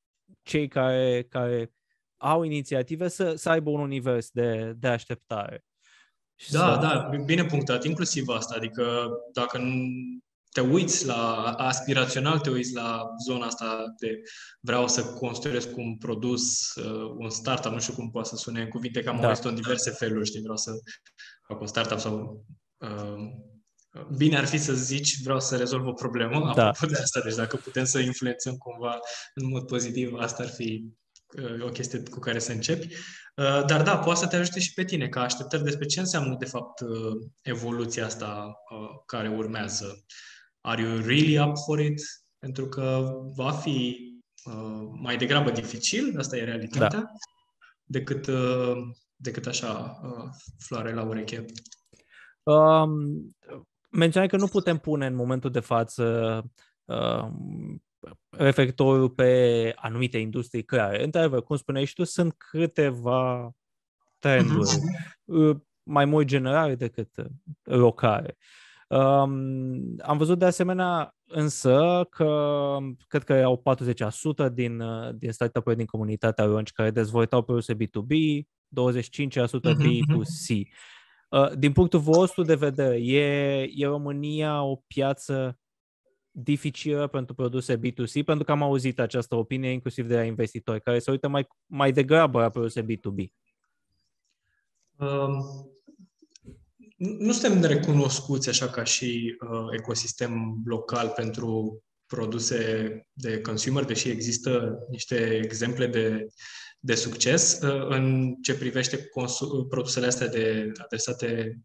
cei 0.43 0.69
care, 0.69 1.27
care 1.29 1.73
au 2.17 2.43
inițiative 2.43 3.09
să, 3.09 3.35
să 3.35 3.51
aibă 3.51 3.71
un 3.71 3.81
univers 3.81 4.31
de, 4.31 4.73
de 4.77 4.89
așteptare. 4.89 5.65
Da, 6.51 6.73
să... 6.75 6.81
da, 6.81 7.11
bine 7.25 7.45
punctat, 7.45 7.85
inclusiv 7.85 8.29
asta. 8.29 8.55
Adică 8.55 9.09
dacă 9.33 9.59
te 10.53 10.61
uiți 10.61 11.07
la 11.07 11.55
aspirațional, 11.59 12.38
te 12.38 12.51
uiți 12.51 12.75
la 12.75 13.09
zona 13.25 13.47
asta 13.47 13.85
de 13.99 14.23
vreau 14.61 14.88
să 14.88 15.05
construiesc 15.05 15.77
un 15.77 15.97
produs, 15.97 16.75
uh, 16.75 17.14
un 17.18 17.31
startup, 17.31 17.73
nu 17.73 17.81
știu 17.81 17.95
cum 17.95 18.11
poate 18.11 18.29
să 18.29 18.37
sune 18.37 18.62
în 18.62 18.68
cuvinte, 18.68 19.03
că 19.03 19.09
am 19.09 19.21
da. 19.21 19.29
auzit 19.29 19.45
în 19.45 19.55
diverse 19.55 19.90
feluri, 19.90 20.27
știi, 20.27 20.40
vreau 20.40 20.57
să 20.57 20.71
fac 21.49 21.61
un 21.61 21.66
startup 21.66 21.99
sau 21.99 22.45
uh, 22.77 23.31
bine 24.16 24.37
ar 24.38 24.47
fi 24.47 24.59
să 24.59 24.73
zici 24.73 25.23
vreau 25.23 25.40
să 25.40 25.57
rezolv 25.57 25.87
o 25.87 25.92
problemă, 25.92 26.53
da. 26.55 26.66
apropo 26.66 26.92
de 26.92 26.99
asta, 26.99 27.21
deci 27.21 27.35
dacă 27.35 27.57
putem 27.57 27.85
să 27.85 27.99
influențăm 27.99 28.57
cumva 28.57 28.99
în 29.35 29.49
mod 29.49 29.66
pozitiv, 29.66 30.14
asta 30.14 30.42
ar 30.42 30.49
fi 30.49 30.85
o 31.61 31.68
chestie 31.68 32.03
cu 32.11 32.18
care 32.18 32.38
să 32.38 32.53
începi. 32.53 32.87
Uh, 33.37 33.64
dar 33.66 33.83
da, 33.83 33.99
poate 33.99 34.21
să 34.21 34.27
te 34.27 34.37
ajute 34.37 34.61
și 34.61 34.73
pe 34.73 34.85
tine 34.85 35.09
ca 35.09 35.21
așteptări 35.21 35.62
despre 35.62 35.87
ce 35.87 36.01
înseamnă 36.01 36.37
de 36.38 36.45
fapt 36.45 36.81
uh, 36.81 37.29
evoluția 37.40 38.05
asta 38.05 38.55
uh, 38.71 38.88
care 39.07 39.29
urmează. 39.29 40.05
Are 40.61 40.83
you 40.83 40.97
really 40.97 41.38
up 41.38 41.57
for 41.66 41.81
it? 41.81 42.01
Pentru 42.38 42.68
că 42.68 43.11
va 43.35 43.53
fi 43.53 44.07
mai 45.01 45.16
degrabă 45.16 45.51
dificil, 45.51 46.18
asta 46.18 46.37
e 46.37 46.45
realitatea, 46.45 46.99
da. 46.99 47.07
decât, 47.85 48.29
decât 49.16 49.47
așa 49.47 50.01
floare 50.59 50.95
la 50.95 51.03
ureche. 51.03 51.45
Um, 52.42 53.37
menționai 53.90 54.29
că 54.29 54.37
nu 54.37 54.47
putem 54.47 54.79
pune 54.79 55.07
în 55.07 55.14
momentul 55.14 55.51
de 55.51 55.61
față 55.61 56.05
um, 56.85 57.83
referitorul 58.31 59.11
pe 59.11 59.73
anumite 59.77 60.19
industrii 60.19 60.65
clare. 60.65 61.05
Într-adevăr, 61.05 61.43
cum 61.43 61.57
spuneai 61.57 61.85
și 61.85 61.95
tu, 61.95 62.05
sunt 62.05 62.35
câteva 62.37 63.53
trenduri 64.19 64.71
uh-huh. 64.71 65.57
mai 65.83 66.05
mult 66.05 66.27
generale 66.27 66.75
decât 66.75 67.09
locale. 67.62 68.37
Um, 68.88 69.97
am 70.03 70.17
văzut 70.17 70.38
de 70.38 70.45
asemenea 70.45 71.15
însă 71.33 72.07
că 72.11 72.77
cred 73.09 73.23
că 73.23 73.33
au 73.33 73.62
40% 74.49 74.53
din, 74.53 74.83
din 75.15 75.33
startup-uri 75.33 75.77
din 75.77 75.87
comunitatea 75.87 76.45
Launch 76.45 76.71
care 76.71 76.91
dezvoltau 76.91 77.43
produse 77.43 77.75
B2B, 77.75 78.41
25% 78.81 79.75
B2C. 79.75 80.69
Uh, 81.29 81.51
din 81.59 81.73
punctul 81.73 82.01
vostru 82.01 82.43
de 82.43 82.55
vedere, 82.55 82.97
e, 83.01 83.62
e 83.75 83.87
România 83.87 84.62
o 84.62 84.77
piață 84.87 85.59
dificilă 86.33 87.07
pentru 87.07 87.35
produse 87.35 87.77
B2C, 87.79 88.25
pentru 88.25 88.45
că 88.45 88.53
am 88.53 88.62
auzit 88.62 88.99
această 89.01 89.35
opinie 89.35 89.71
inclusiv 89.71 90.07
de 90.07 90.14
la 90.14 90.25
investitori 90.25 90.83
care 90.83 90.99
se 90.99 91.11
uită 91.11 91.29
mai, 91.29 91.49
mai 91.66 91.92
degrabă 91.92 92.40
la 92.40 92.51
produse 92.51 92.83
B2B. 92.83 93.25
Um, 94.97 95.42
nu 96.97 97.33
suntem 97.33 97.62
recunoscuți 97.62 98.49
așa 98.49 98.68
ca 98.68 98.85
și 98.85 99.37
uh, 99.51 99.66
ecosistem 99.79 100.62
local 100.64 101.09
pentru 101.09 101.83
produse 102.07 103.07
de 103.12 103.40
consumer, 103.40 103.85
deși 103.85 104.09
există 104.09 104.79
niște 104.90 105.40
exemple 105.42 105.87
de, 105.87 106.27
de 106.81 106.95
succes 106.95 107.61
uh, 107.62 107.87
în 107.88 108.35
ce 108.42 108.55
privește 108.55 109.07
consu- 109.07 109.66
produsele 109.66 110.07
astea 110.07 110.29
de 110.29 110.73
adresate 110.83 111.61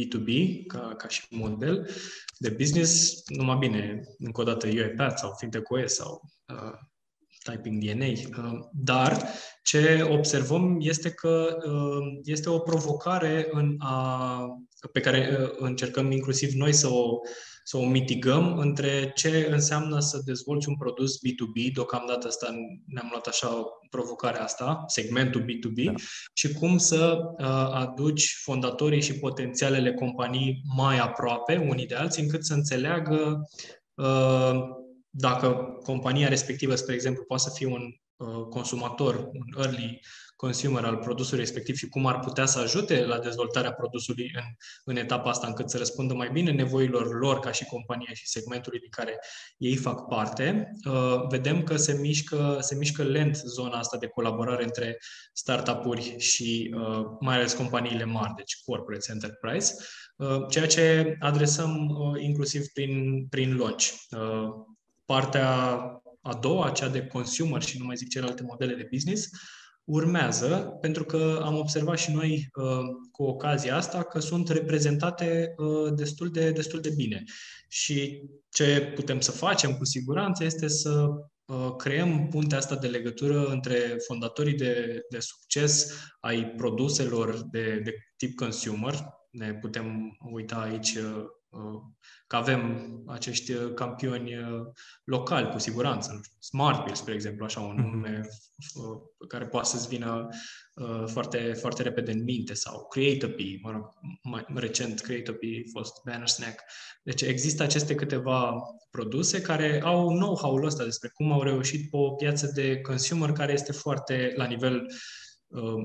B2B 0.00 0.62
ca, 0.66 0.94
ca 0.96 1.08
și 1.08 1.26
model 1.30 1.90
de 2.38 2.48
business, 2.50 3.22
numai 3.26 3.56
bine, 3.56 4.00
încă 4.18 4.40
o 4.40 4.44
dată 4.44 4.66
UiPath 4.66 5.16
sau 5.16 5.34
FintechOS 5.38 5.94
sau 5.94 6.20
uh, 6.52 6.78
Typing 7.44 7.84
DNA. 7.84 8.06
Uh, 8.06 8.58
dar 8.72 9.22
ce 9.62 10.06
observăm 10.10 10.76
este 10.80 11.10
că 11.10 11.56
uh, 11.66 12.20
este 12.22 12.50
o 12.50 12.58
provocare 12.58 13.48
în 13.50 13.74
a, 13.78 14.46
pe 14.92 15.00
care 15.00 15.38
uh, 15.40 15.50
încercăm 15.58 16.10
inclusiv 16.10 16.52
noi 16.52 16.72
să 16.72 16.88
o 16.88 17.18
să 17.66 17.76
o 17.76 17.86
mitigăm 17.86 18.58
între 18.58 19.12
ce 19.14 19.48
înseamnă 19.50 20.00
să 20.00 20.22
dezvolți 20.24 20.68
un 20.68 20.76
produs 20.76 21.16
B2B, 21.16 21.72
deocamdată 21.72 22.26
asta 22.26 22.54
ne-am 22.86 23.08
luat 23.10 23.26
așa 23.26 23.64
provocarea 23.90 24.42
asta, 24.42 24.84
segmentul 24.86 25.42
B2B, 25.42 25.84
da. 25.84 25.92
și 26.32 26.52
cum 26.52 26.78
să 26.78 27.18
uh, 27.38 27.46
aduci 27.72 28.40
fondatorii 28.42 29.02
și 29.02 29.18
potențialele 29.18 29.94
companii 29.94 30.62
mai 30.76 30.98
aproape 30.98 31.56
unii 31.68 31.86
de 31.86 31.94
alții, 31.94 32.22
încât 32.22 32.44
să 32.44 32.54
înțeleagă 32.54 33.48
uh, 33.94 34.60
dacă 35.10 35.78
compania 35.82 36.28
respectivă, 36.28 36.74
spre 36.74 36.94
exemplu, 36.94 37.24
poate 37.24 37.42
să 37.42 37.50
fie 37.54 37.66
un 37.66 37.82
uh, 38.16 38.46
consumator, 38.50 39.14
un 39.16 39.62
early 39.64 40.00
consumer 40.44 40.84
al 40.84 40.96
produsului 40.96 41.44
respectiv 41.44 41.76
și 41.76 41.88
cum 41.88 42.06
ar 42.06 42.20
putea 42.20 42.46
să 42.46 42.58
ajute 42.58 43.04
la 43.04 43.18
dezvoltarea 43.18 43.72
produsului 43.72 44.32
în, 44.34 44.42
în 44.84 44.96
etapa 44.96 45.30
asta, 45.30 45.46
încât 45.46 45.70
să 45.70 45.78
răspundă 45.78 46.14
mai 46.14 46.30
bine 46.32 46.50
nevoilor 46.50 47.18
lor 47.18 47.38
ca 47.38 47.52
și 47.52 47.64
companie 47.64 48.14
și 48.14 48.28
segmentului 48.28 48.78
din 48.78 48.88
care 48.90 49.18
ei 49.56 49.76
fac 49.76 50.08
parte, 50.08 50.70
uh, 50.84 51.26
vedem 51.28 51.62
că 51.62 51.76
se 51.76 51.98
mișcă, 52.00 52.58
se 52.60 52.74
mișcă 52.74 53.02
lent 53.02 53.36
zona 53.36 53.78
asta 53.78 53.96
de 53.96 54.06
colaborare 54.06 54.64
între 54.64 54.98
startup-uri 55.32 56.18
și 56.18 56.74
uh, 56.76 57.04
mai 57.20 57.34
ales 57.34 57.52
companiile 57.52 58.04
mari, 58.04 58.34
deci 58.36 58.56
corporate 58.64 59.12
enterprise, 59.12 59.74
uh, 60.16 60.46
ceea 60.48 60.66
ce 60.66 61.16
adresăm 61.20 61.88
uh, 61.88 62.22
inclusiv 62.22 62.66
prin, 62.66 63.26
prin 63.30 63.56
launch. 63.56 63.84
Uh, 64.10 64.48
partea 65.04 65.48
a 66.22 66.34
doua, 66.40 66.70
cea 66.70 66.88
de 66.88 67.06
consumer 67.06 67.62
și 67.62 67.78
nu 67.78 67.84
mai 67.84 67.96
zic 67.96 68.08
celelalte 68.08 68.42
modele 68.42 68.74
de 68.74 68.88
business, 68.90 69.28
urmează, 69.84 70.78
pentru 70.80 71.04
că 71.04 71.40
am 71.42 71.58
observat 71.58 71.98
și 71.98 72.12
noi 72.12 72.48
uh, 72.54 72.84
cu 73.12 73.22
ocazia 73.22 73.76
asta 73.76 74.02
că 74.02 74.20
sunt 74.20 74.48
reprezentate 74.48 75.54
uh, 75.56 75.92
destul, 75.94 76.30
de, 76.30 76.50
destul 76.50 76.80
de 76.80 76.92
bine. 76.96 77.22
Și 77.68 78.22
ce 78.48 78.92
putem 78.94 79.20
să 79.20 79.30
facem 79.30 79.76
cu 79.76 79.84
siguranță 79.84 80.44
este 80.44 80.68
să 80.68 81.06
uh, 81.44 81.74
creăm 81.76 82.28
puntea 82.28 82.58
asta 82.58 82.76
de 82.76 82.86
legătură 82.86 83.46
între 83.46 83.96
fondatorii 84.06 84.56
de, 84.56 85.00
de 85.10 85.18
succes 85.18 85.94
ai 86.20 86.46
produselor 86.46 87.42
de, 87.50 87.80
de 87.84 87.94
tip 88.16 88.34
consumer. 88.34 88.94
Ne 89.30 89.54
putem 89.54 90.16
uita 90.30 90.56
aici 90.56 90.98
că 92.26 92.36
avem 92.36 92.92
acești 93.06 93.52
uh, 93.52 93.74
campioni 93.74 94.36
uh, 94.36 94.60
locali, 95.04 95.48
cu 95.48 95.58
siguranță. 95.58 96.20
Smartbill, 96.38 96.94
spre 96.94 97.14
exemplu, 97.14 97.44
așa 97.44 97.60
un 97.60 97.76
mhm. 97.78 97.90
nume 97.90 98.20
uh, 98.74 99.26
care 99.28 99.46
poate 99.46 99.68
să-ți 99.68 99.88
vină 99.88 100.28
foarte, 101.06 101.38
foarte 101.52 101.82
repede 101.82 102.12
în 102.12 102.22
minte, 102.22 102.54
sau 102.54 102.86
Creatopy, 102.86 103.58
mă 103.62 103.70
rog, 103.70 103.84
mai 104.22 104.44
recent 104.54 105.00
Creatopy 105.00 105.62
a 105.66 105.70
fost 105.78 106.02
Banner 106.04 106.28
Snack. 106.28 106.62
Deci 107.02 107.22
există 107.22 107.62
aceste 107.62 107.94
câteva 107.94 108.54
produse 108.90 109.40
care 109.40 109.80
au 109.84 110.08
know-how-ul 110.08 110.64
ăsta 110.64 110.84
despre 110.84 111.08
cum 111.14 111.32
au 111.32 111.42
reușit 111.42 111.90
pe 111.90 111.96
o 111.96 112.10
piață 112.10 112.50
de 112.54 112.80
consumer 112.80 113.32
care 113.32 113.52
este 113.52 113.72
foarte 113.72 114.32
la 114.36 114.44
nivel 114.44 114.74
uh, 114.74 114.86
Uh, 114.86 115.23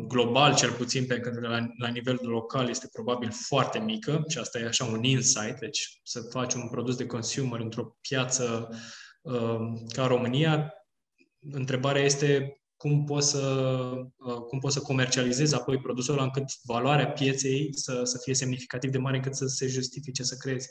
global 0.07 0.55
cel 0.55 0.71
puțin, 0.71 1.05
pentru 1.05 1.31
că 1.31 1.47
la, 1.47 1.67
la 1.77 1.87
nivel 1.87 2.19
local 2.21 2.69
este 2.69 2.89
probabil 2.91 3.31
foarte 3.31 3.79
mică 3.79 4.23
și 4.27 4.37
asta 4.37 4.59
e 4.59 4.65
așa 4.65 4.85
un 4.85 5.03
insight, 5.03 5.59
deci 5.59 5.99
să 6.03 6.21
faci 6.21 6.53
un 6.53 6.69
produs 6.69 6.95
de 6.95 7.05
consumer 7.05 7.59
într-o 7.59 7.97
piață 8.01 8.69
uh, 9.21 9.59
ca 9.93 10.05
România, 10.05 10.73
întrebarea 11.39 12.01
este 12.01 12.53
cum 12.77 13.03
poți 13.03 13.29
să, 13.29 13.63
uh, 14.17 14.33
cum 14.33 14.59
poți 14.59 14.73
să 14.73 14.81
comercializezi 14.81 15.55
apoi 15.55 15.79
produsul 15.79 16.13
ăla 16.13 16.23
încât 16.23 16.43
valoarea 16.63 17.11
pieței 17.11 17.69
să, 17.71 18.01
să 18.03 18.19
fie 18.23 18.33
semnificativ 18.33 18.91
de 18.91 18.97
mare 18.97 19.15
încât 19.15 19.35
să 19.35 19.45
se 19.45 19.67
justifice 19.67 20.23
să 20.23 20.35
creezi 20.35 20.69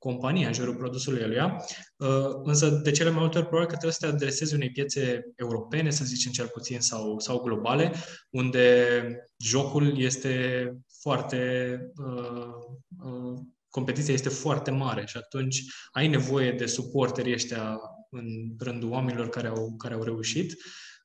compania 0.00 0.46
în 0.46 0.52
jurul 0.52 0.74
produsului 0.74 1.20
eluia, 1.20 1.64
uh, 1.96 2.40
însă 2.42 2.68
de 2.68 2.90
cele 2.90 3.10
mai 3.10 3.20
multe 3.20 3.38
ori 3.38 3.46
probabil 3.46 3.70
că 3.70 3.76
trebuie 3.76 3.98
să 4.00 4.06
te 4.06 4.12
adresezi 4.12 4.54
unei 4.54 4.70
piețe 4.70 5.24
europene, 5.36 5.90
să 5.90 6.04
zicem 6.04 6.32
cel 6.32 6.46
puțin, 6.46 6.80
sau, 6.80 7.18
sau 7.18 7.40
globale, 7.40 7.92
unde 8.30 9.04
jocul 9.38 9.98
este 9.98 10.64
foarte 11.00 11.78
uh, 11.96 12.48
uh, 13.04 13.38
competiția 13.70 14.14
este 14.14 14.28
foarte 14.28 14.70
mare 14.70 15.04
și 15.06 15.16
atunci 15.16 15.64
ai 15.92 16.08
nevoie 16.08 16.52
de 16.52 16.66
suporteri 16.66 17.32
ăștia 17.32 17.80
în 18.10 18.26
rândul 18.58 18.90
oamenilor 18.90 19.28
care 19.28 19.48
au, 19.48 19.74
care 19.78 19.94
au 19.94 20.02
reușit 20.02 20.56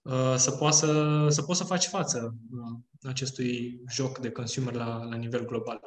uh, 0.01 0.36
să 0.38 0.51
poți 0.51 0.79
să, 0.79 1.27
să, 1.29 1.41
poți 1.41 1.60
să 1.60 1.65
faci 1.65 1.86
față 1.86 2.36
uh, 2.51 2.79
acestui 3.10 3.81
joc 3.91 4.17
de 4.17 4.29
consumer 4.29 4.73
la, 4.73 5.03
la 5.03 5.15
nivel 5.15 5.45
global. 5.45 5.79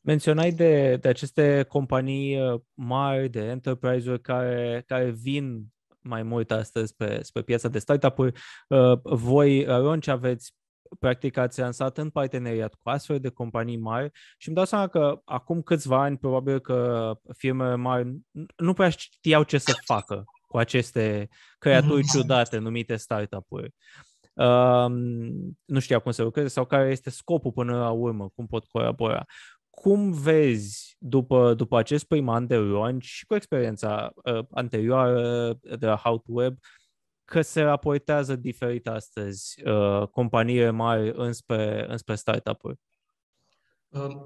Menționai 0.00 0.52
de, 0.52 0.96
de 0.96 1.08
aceste 1.08 1.64
companii 1.68 2.40
uh, 2.40 2.60
mari, 2.74 3.28
de 3.28 3.40
enterprise-uri 3.40 4.20
care, 4.20 4.82
care 4.86 5.10
vin 5.10 5.66
mai 6.02 6.22
mult 6.22 6.50
astăzi 6.50 6.96
pe, 6.96 7.20
pe 7.32 7.42
piața 7.42 7.68
de 7.68 7.78
startup-uri. 7.78 8.40
Uh, 8.68 9.00
voi, 9.02 9.64
Ronci, 9.64 10.06
aveți 10.06 10.54
practic 10.98 11.36
ați 11.36 11.60
lansat 11.60 11.98
în 11.98 12.10
parteneriat 12.10 12.74
cu 12.74 12.90
astfel 12.90 13.20
de 13.20 13.28
companii 13.28 13.76
mari 13.76 14.10
și 14.38 14.48
îmi 14.48 14.56
dau 14.56 14.64
seama 14.64 14.86
că 14.86 15.20
acum 15.24 15.62
câțiva 15.62 16.02
ani 16.02 16.18
probabil 16.18 16.60
că 16.60 17.12
firmele 17.36 17.74
mari 17.74 18.16
nu 18.56 18.72
prea 18.72 18.88
știau 18.88 19.42
ce 19.42 19.58
să 19.58 19.72
facă 19.84 20.24
cu 20.46 20.58
aceste 20.58 21.28
creaturi 21.58 22.02
mm-hmm. 22.02 22.12
ciudate 22.12 22.58
numite 22.58 22.96
startup-uri. 22.96 23.74
Um, 24.34 24.92
nu 25.64 25.78
știau 25.78 26.00
cum 26.00 26.12
să 26.12 26.22
lucreze 26.22 26.48
sau 26.48 26.64
care 26.64 26.90
este 26.90 27.10
scopul 27.10 27.52
până 27.52 27.78
la 27.78 27.90
urmă, 27.90 28.28
cum 28.34 28.46
pot 28.46 28.64
colabora 28.64 29.24
cum 29.80 30.12
vezi 30.12 30.96
după, 30.98 31.54
după 31.54 31.78
acest 31.78 32.04
prim 32.04 32.28
an 32.28 32.46
de 32.46 32.56
launch 32.56 33.04
și 33.04 33.26
cu 33.26 33.34
experiența 33.34 34.12
uh, 34.14 34.44
anterioară 34.50 35.52
de 35.78 35.86
la 35.86 35.96
How 35.96 36.18
to 36.18 36.32
Web, 36.32 36.56
că 37.24 37.42
se 37.42 37.62
raportează 37.62 38.36
diferit 38.36 38.88
astăzi 38.88 39.62
uh, 39.64 40.08
companiile 40.08 40.70
mari 40.70 41.12
înspre, 41.14 41.86
înspre 41.88 42.14
startup-uri? 42.14 42.78
Uh, 43.88 44.16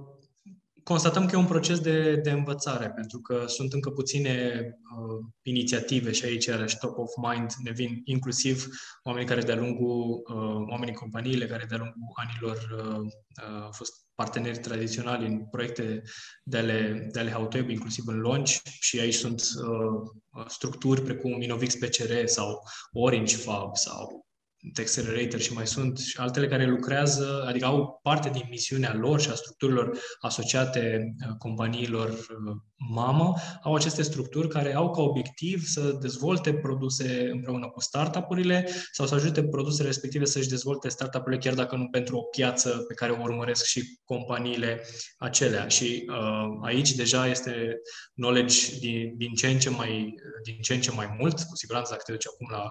constatăm 0.84 1.26
că 1.26 1.36
e 1.36 1.38
un 1.38 1.46
proces 1.46 1.80
de, 1.80 2.16
de 2.16 2.30
învățare, 2.30 2.90
pentru 2.90 3.18
că 3.20 3.44
sunt 3.46 3.72
încă 3.72 3.90
puține 3.90 4.60
uh, 4.98 5.26
inițiative 5.42 6.12
și 6.12 6.24
aici, 6.24 6.44
iarăși, 6.44 6.78
top 6.78 6.98
of 6.98 7.10
mind, 7.32 7.52
ne 7.62 7.70
vin 7.70 8.00
inclusiv 8.04 8.66
oamenii 9.02 9.28
care 9.28 9.40
de-a 9.40 9.56
lungul, 9.56 10.22
uh, 10.28 10.68
oamenii 10.70 10.94
companiile 10.94 11.46
care 11.46 11.64
de-a 11.68 11.78
lungul 11.78 12.12
anilor 12.14 12.56
uh, 12.56 12.98
uh, 12.98 13.62
au 13.62 13.72
fost 13.72 13.92
parteneri 14.14 14.58
tradiționali 14.58 15.26
în 15.26 15.46
proiecte 15.46 16.02
de 16.42 16.58
ale, 16.58 17.08
de 17.12 17.20
ale 17.20 17.30
Hautweb, 17.30 17.68
inclusiv 17.68 18.06
în 18.06 18.20
launch 18.20 18.60
și 18.80 19.00
aici 19.00 19.14
sunt 19.14 19.40
uh, 19.40 20.46
structuri 20.46 21.02
precum 21.02 21.40
Innovix 21.40 21.74
PCR 21.74 22.24
sau 22.24 22.62
Orange 22.92 23.36
Fab 23.36 23.76
sau 23.76 24.23
Accelerator 24.72 25.40
și 25.40 25.52
mai 25.52 25.66
sunt 25.66 25.98
și 25.98 26.16
altele 26.18 26.48
care 26.48 26.66
lucrează, 26.66 27.44
adică 27.48 27.66
au 27.66 27.98
parte 28.02 28.28
din 28.28 28.46
misiunea 28.50 28.94
lor 28.94 29.20
și 29.20 29.30
a 29.30 29.34
structurilor 29.34 29.98
asociate 30.20 31.14
uh, 31.28 31.34
companiilor 31.38 32.08
uh, 32.08 32.56
mamă, 32.90 33.34
au 33.62 33.74
aceste 33.74 34.02
structuri 34.02 34.48
care 34.48 34.74
au 34.74 34.90
ca 34.90 35.02
obiectiv 35.02 35.64
să 35.64 35.98
dezvolte 36.00 36.54
produse 36.54 37.28
împreună 37.32 37.68
cu 37.68 37.80
startup-urile 37.80 38.68
sau 38.92 39.06
să 39.06 39.14
ajute 39.14 39.44
produsele 39.44 39.88
respective 39.88 40.24
să-și 40.24 40.48
dezvolte 40.48 40.88
startup-urile 40.88 41.40
chiar 41.40 41.54
dacă 41.54 41.76
nu 41.76 41.88
pentru 41.88 42.16
o 42.16 42.22
piață 42.22 42.84
pe 42.88 42.94
care 42.94 43.12
o 43.12 43.22
urmăresc 43.22 43.64
și 43.64 43.98
companiile 44.04 44.80
acelea. 45.18 45.68
Și 45.68 46.04
uh, 46.08 46.58
aici 46.62 46.92
deja 46.92 47.26
este 47.26 47.80
knowledge 48.14 48.78
din, 48.78 49.16
din, 49.16 49.32
ce 49.34 49.46
în 49.46 49.58
ce 49.58 49.70
mai, 49.70 50.14
din 50.44 50.56
ce 50.60 50.74
în 50.74 50.80
ce 50.80 50.90
mai 50.90 51.16
mult, 51.18 51.42
cu 51.42 51.56
siguranță 51.56 51.90
dacă 51.90 52.02
te 52.06 52.12
duci 52.12 52.26
acum 52.26 52.48
la 52.50 52.62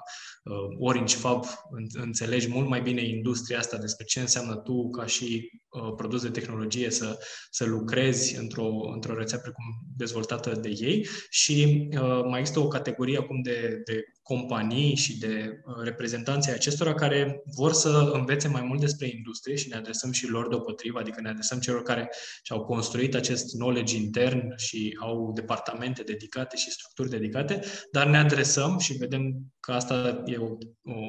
uh, 0.43 0.77
Orange 0.79 1.15
Fab, 1.15 1.45
înțelegi 1.91 2.47
mult 2.49 2.67
mai 2.67 2.81
bine 2.81 3.07
industria 3.07 3.57
asta 3.57 3.77
despre 3.77 4.05
ce 4.05 4.19
înseamnă 4.19 4.55
tu 4.55 4.89
ca 4.89 5.05
și 5.05 5.51
uh, 5.53 5.62
produs 5.95 6.21
de 6.21 6.29
tehnologie 6.29 6.89
să, 6.89 7.19
să 7.49 7.65
lucrezi 7.65 8.37
într-o, 8.37 8.69
într-o 8.93 9.17
rețea 9.17 9.37
precum 9.37 9.63
dezvoltată 9.97 10.51
de 10.61 10.69
ei 10.69 11.07
și 11.29 11.87
uh, 11.91 12.21
mai 12.29 12.39
există 12.39 12.59
o 12.59 12.67
categorie 12.67 13.17
acum 13.17 13.41
de, 13.41 13.81
de 13.85 14.03
companii 14.23 14.95
și 14.95 15.17
de 15.17 15.61
uh, 15.65 15.83
reprezentanții 15.83 16.51
acestora 16.51 16.93
care 16.93 17.41
vor 17.55 17.73
să 17.73 18.11
învețe 18.13 18.47
mai 18.47 18.61
mult 18.61 18.79
despre 18.79 19.09
industrie 19.15 19.55
și 19.55 19.67
ne 19.69 19.75
adresăm 19.75 20.11
și 20.11 20.29
lor 20.29 20.47
deopotrivă, 20.47 20.99
adică 20.99 21.21
ne 21.21 21.29
adresăm 21.29 21.59
celor 21.59 21.81
care 21.81 22.09
și-au 22.43 22.63
construit 22.65 23.15
acest 23.15 23.55
knowledge 23.55 23.95
intern 23.95 24.57
și 24.57 24.97
au 24.99 25.31
departamente 25.35 26.03
dedicate 26.03 26.55
și 26.55 26.71
structuri 26.71 27.09
dedicate, 27.09 27.59
dar 27.91 28.07
ne 28.07 28.17
adresăm 28.17 28.77
și 28.77 28.93
vedem 28.93 29.53
că 29.59 29.71
asta 29.71 30.23
e 30.25 30.37
o, 30.37 30.49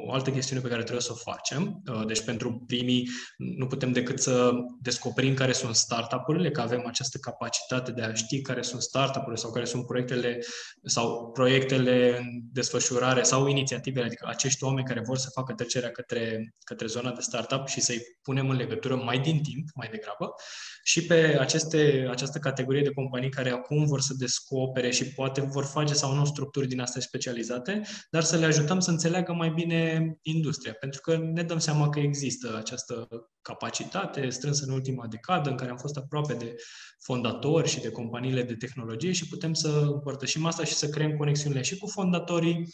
o 0.07 0.13
altă 0.13 0.31
chestiune 0.31 0.63
pe 0.63 0.69
care 0.69 0.83
trebuie 0.83 1.03
să 1.03 1.13
o 1.13 1.31
facem. 1.31 1.83
Uh, 1.93 2.07
deci 2.07 2.21
pentru 2.21 2.65
primii 2.67 3.09
nu 3.37 3.67
putem 3.67 3.93
decât 3.93 4.21
să 4.21 4.53
descoperim 4.81 5.35
care 5.35 5.53
sunt 5.53 5.75
startup-urile, 5.75 6.51
că 6.51 6.61
avem 6.61 6.83
această 6.87 7.19
capacitate 7.19 7.93
de 7.93 8.03
a 8.03 8.15
ști 8.15 8.41
care 8.43 8.63
sunt 8.63 8.83
startup-urile 8.83 9.41
sau 9.41 9.51
care 9.51 9.65
sunt 9.65 9.87
proiectele 9.87 10.39
sau 10.83 11.31
proiectele 11.33 12.19
în 12.19 12.27
desfășurare 12.53 12.83
desfășurare 12.85 13.23
sau 13.23 13.47
inițiativele, 13.47 14.07
adică 14.07 14.27
acești 14.29 14.65
oameni 14.65 14.87
care 14.87 15.01
vor 15.01 15.17
să 15.17 15.31
facă 15.31 15.53
trecerea 15.53 15.91
către, 15.91 16.53
către 16.65 16.87
zona 16.87 17.11
de 17.11 17.21
startup 17.21 17.67
și 17.67 17.81
să-i 17.81 18.01
punem 18.23 18.49
în 18.49 18.57
legătură 18.57 18.97
mai 18.97 19.19
din 19.19 19.43
timp, 19.43 19.69
mai 19.75 19.89
degrabă, 19.91 20.35
și 20.83 21.07
pe 21.07 21.37
aceste, 21.41 22.07
această 22.11 22.39
categorie 22.39 22.83
de 22.83 22.93
companii 22.93 23.31
care 23.31 23.51
acum 23.51 23.85
vor 23.85 24.01
să 24.01 24.15
descopere 24.19 24.91
și 24.91 25.05
poate 25.05 25.41
vor 25.41 25.65
face 25.65 25.95
sau 25.95 26.15
nu 26.15 26.25
structuri 26.25 26.69
din 26.69 26.81
astea 26.81 27.01
specializate, 27.01 27.83
dar 28.11 28.23
să 28.23 28.37
le 28.37 28.47
ajutăm 28.47 28.81
să 28.81 28.91
înțeleagă 28.91 29.33
mai 29.33 29.51
bine 29.51 30.15
industria, 30.23 30.73
pentru 30.73 31.01
că 31.01 31.17
ne 31.17 31.43
dăm 31.43 31.59
seama 31.59 31.89
că 31.89 32.01
există 32.01 32.57
această 32.57 33.09
capacitate 33.45 34.29
strânsă 34.29 34.65
în 34.67 34.73
ultima 34.73 35.07
decadă, 35.07 35.51
în 35.51 35.57
care 35.57 35.71
am 35.71 35.77
fost 35.77 35.97
aproape 35.97 36.35
de 36.35 36.57
fondatori 36.99 37.69
și 37.69 37.81
de 37.81 37.91
companiile 37.91 38.43
de 38.43 38.55
tehnologie 38.55 39.13
și 39.13 39.29
putem 39.29 39.55
să 39.55 39.69
împărtășim 39.69 40.47
asta 40.47 40.65
și 40.65 40.73
să 40.73 40.89
creăm 40.89 41.17
conexiunile 41.17 41.63
și 41.63 41.79
cu 41.79 41.87
fondatorii, 41.87 42.57
uh, 42.59 42.67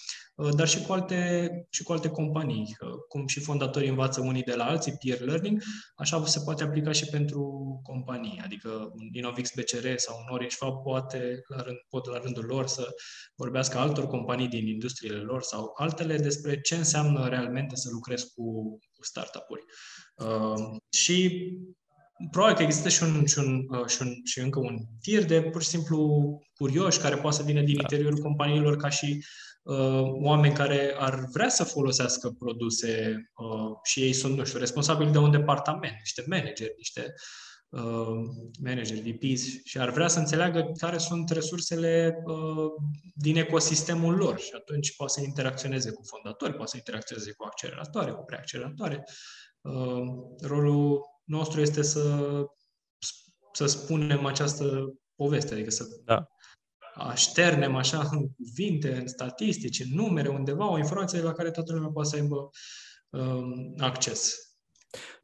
dar 0.48 0.68
și 0.68 0.82
cu 0.82 0.92
alte, 0.92 1.50
și 1.70 1.82
cu 1.82 1.92
alte 1.92 2.08
companii. 2.08 2.76
Uh, 2.80 2.88
cum 3.08 3.26
și 3.26 3.40
fondatorii 3.40 3.88
învață 3.88 4.20
unii 4.20 4.42
de 4.42 4.54
la 4.54 4.64
alții, 4.64 4.96
peer 5.04 5.20
learning, 5.20 5.62
așa 5.94 6.24
se 6.24 6.40
poate 6.44 6.62
aplica 6.62 6.92
și 6.92 7.06
pentru 7.06 7.42
companii. 7.82 8.40
Adică 8.44 8.68
un 8.68 9.08
Innovix 9.12 9.50
BCR 9.54 9.96
sau 9.96 10.16
un 10.18 10.34
Orange 10.34 10.56
Fab 10.56 10.82
poate, 10.82 11.40
la 11.46 11.62
rând, 11.62 11.76
pot 11.88 12.06
la 12.06 12.18
rândul 12.18 12.44
lor 12.44 12.66
să 12.66 12.88
vorbească 13.34 13.78
altor 13.78 14.06
companii 14.06 14.48
din 14.48 14.66
industriile 14.66 15.18
lor 15.18 15.42
sau 15.42 15.72
altele 15.74 16.16
despre 16.16 16.60
ce 16.60 16.74
înseamnă 16.74 17.28
realmente 17.28 17.76
să 17.76 17.88
lucrezi 17.92 18.32
cu, 18.34 18.78
cu 18.92 19.04
startup-uri. 19.04 19.64
Uh, 20.14 20.76
și 20.90 21.48
probabil 22.30 22.56
că 22.56 22.62
există 22.62 22.88
și, 22.88 23.02
un, 23.02 23.26
și, 23.26 23.38
un, 23.38 23.66
uh, 23.68 23.86
și, 23.86 24.02
un, 24.02 24.14
și 24.24 24.40
încă 24.40 24.58
un 24.58 24.78
tir 25.00 25.24
de 25.24 25.42
pur 25.42 25.62
și 25.62 25.68
simplu 25.68 26.38
curioși 26.54 27.00
care 27.00 27.16
poate 27.16 27.36
să 27.36 27.42
vină 27.42 27.60
din 27.60 27.76
da. 27.76 27.80
interiorul 27.80 28.18
companiilor 28.18 28.76
ca 28.76 28.88
și 28.88 29.16
uh, 29.16 29.24
oameni 30.22 30.54
care 30.54 30.94
ar 30.98 31.24
vrea 31.32 31.48
să 31.48 31.64
folosească 31.64 32.30
produse 32.38 33.22
uh, 33.34 33.76
și 33.82 34.00
ei 34.00 34.12
sunt, 34.12 34.36
nu 34.36 34.44
știu, 34.44 34.58
responsabili 34.58 35.10
de 35.10 35.18
un 35.18 35.30
departament, 35.30 35.96
niște 35.98 36.24
manageri, 36.26 36.74
niște 36.76 37.14
uh, 37.68 38.22
manageri, 38.62 39.10
VPs 39.10 39.64
și 39.64 39.78
ar 39.78 39.90
vrea 39.90 40.08
să 40.08 40.18
înțeleagă 40.18 40.72
care 40.78 40.98
sunt 40.98 41.30
resursele 41.30 42.22
uh, 42.24 42.70
din 43.14 43.36
ecosistemul 43.36 44.14
lor 44.14 44.38
și 44.38 44.50
atunci 44.54 44.96
poate 44.96 45.12
să 45.12 45.20
interacționeze 45.22 45.90
cu 45.90 46.02
fondatori, 46.04 46.54
poate 46.54 46.70
să 46.70 46.76
interacționeze 46.76 47.32
cu 47.32 47.44
acceleratoare, 47.44 48.10
cu 48.10 48.24
preacceleratoare. 48.24 49.04
Uh, 49.60 50.02
rolul 50.40 51.00
nostru 51.24 51.60
este 51.60 51.82
să, 51.82 52.24
să 53.52 53.66
spunem 53.66 54.24
această 54.26 54.94
poveste, 55.14 55.54
adică 55.54 55.70
să 55.70 55.84
da. 56.04 56.26
Așternem 56.94 57.74
așa 57.74 58.08
în 58.10 58.28
cuvinte, 58.28 58.94
în 58.94 59.06
statistici, 59.06 59.80
în 59.80 59.94
numere, 59.94 60.28
undeva, 60.28 60.70
o 60.70 60.78
informație 60.78 61.20
la 61.20 61.32
care 61.32 61.50
toată 61.50 61.72
lumea 61.72 61.88
poate 61.88 62.08
să 62.08 62.16
aibă 62.16 62.50
um, 63.08 63.74
acces. 63.78 64.34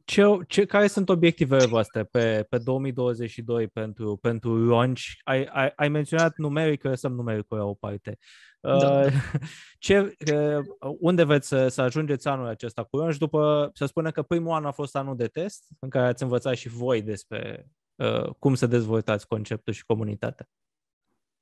Ce, 0.05 0.23
ce, 0.47 0.65
care 0.65 0.87
sunt 0.87 1.09
obiectivele 1.09 1.65
voastre 1.65 2.03
pe, 2.03 2.45
pe 2.49 2.57
2022 2.57 3.67
pentru, 3.67 4.17
pentru 4.17 4.65
launch? 4.65 5.01
Ai, 5.23 5.43
ai, 5.43 5.73
ai 5.75 5.89
menționat 5.89 6.37
numeric, 6.37 6.83
lăsăm 6.83 7.13
numericul 7.13 7.57
la 7.57 7.63
o 7.63 7.73
parte. 7.73 8.17
Da. 8.61 9.01
Uh, 9.01 9.13
ce, 9.85 10.15
uh, 10.33 10.65
unde 10.99 11.23
veți 11.23 11.47
să, 11.47 11.67
să 11.67 11.81
ajungeți 11.81 12.27
anul 12.27 12.47
acesta 12.47 12.83
cu 12.83 12.97
launch? 12.97 13.17
După, 13.17 13.69
să 13.73 13.85
spunem 13.85 14.11
că 14.11 14.21
primul 14.21 14.51
an 14.51 14.65
a 14.65 14.71
fost 14.71 14.95
anul 14.95 15.15
de 15.15 15.27
test, 15.27 15.65
în 15.79 15.89
care 15.89 16.05
ați 16.07 16.23
învățat 16.23 16.55
și 16.55 16.67
voi 16.67 17.01
despre 17.01 17.67
uh, 17.95 18.29
cum 18.39 18.55
să 18.55 18.67
dezvoltați 18.67 19.27
conceptul 19.27 19.73
și 19.73 19.85
comunitatea. 19.85 20.49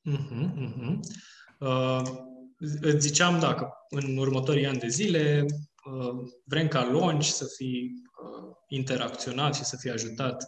Uh-huh, 0.06 0.50
uh-huh. 0.58 1.00
Uh, 1.60 2.02
îți 2.82 3.08
ziceam, 3.08 3.39
dacă 3.39 3.70
în 3.89 4.18
următorii 4.18 4.65
ani 4.65 4.78
de 4.78 4.88
zile 4.88 5.46
uh, 5.86 6.30
vrem 6.44 6.68
ca 6.68 6.84
launch 6.84 7.26
să 7.26 7.46
fie 7.58 7.80
uh, 8.24 8.56
interacționat 8.68 9.56
și 9.56 9.63
să 9.63 9.78
fie 9.80 9.91
ajutat 9.91 10.46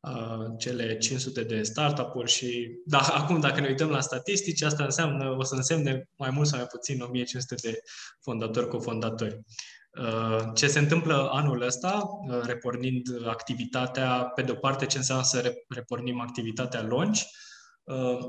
uh, 0.00 0.46
cele 0.58 0.96
500 0.96 1.42
de 1.42 1.62
startup-uri 1.62 2.30
și 2.30 2.70
da, 2.84 2.98
acum 3.20 3.40
dacă 3.40 3.60
ne 3.60 3.68
uităm 3.68 3.90
la 3.90 4.00
statistici, 4.00 4.62
asta 4.62 4.84
înseamnă, 4.84 5.36
o 5.38 5.42
să 5.44 5.54
însemne 5.54 6.08
mai 6.16 6.30
mult 6.30 6.48
sau 6.48 6.58
mai 6.58 6.66
puțin 6.70 7.00
1500 7.00 7.54
de 7.54 7.80
fondatori 8.20 8.68
cofondatori. 8.68 9.40
Uh, 10.00 10.50
ce 10.54 10.66
se 10.66 10.78
întâmplă 10.78 11.28
anul 11.32 11.62
ăsta, 11.62 12.02
uh, 12.28 12.40
repornind 12.42 13.26
activitatea, 13.26 14.22
pe 14.22 14.42
de 14.42 14.50
o 14.50 14.54
parte 14.54 14.86
ce 14.86 14.96
înseamnă 14.96 15.24
să 15.24 15.54
repornim 15.68 16.20
activitatea 16.20 16.82
launch, 16.82 17.20
Uh, 17.20 17.49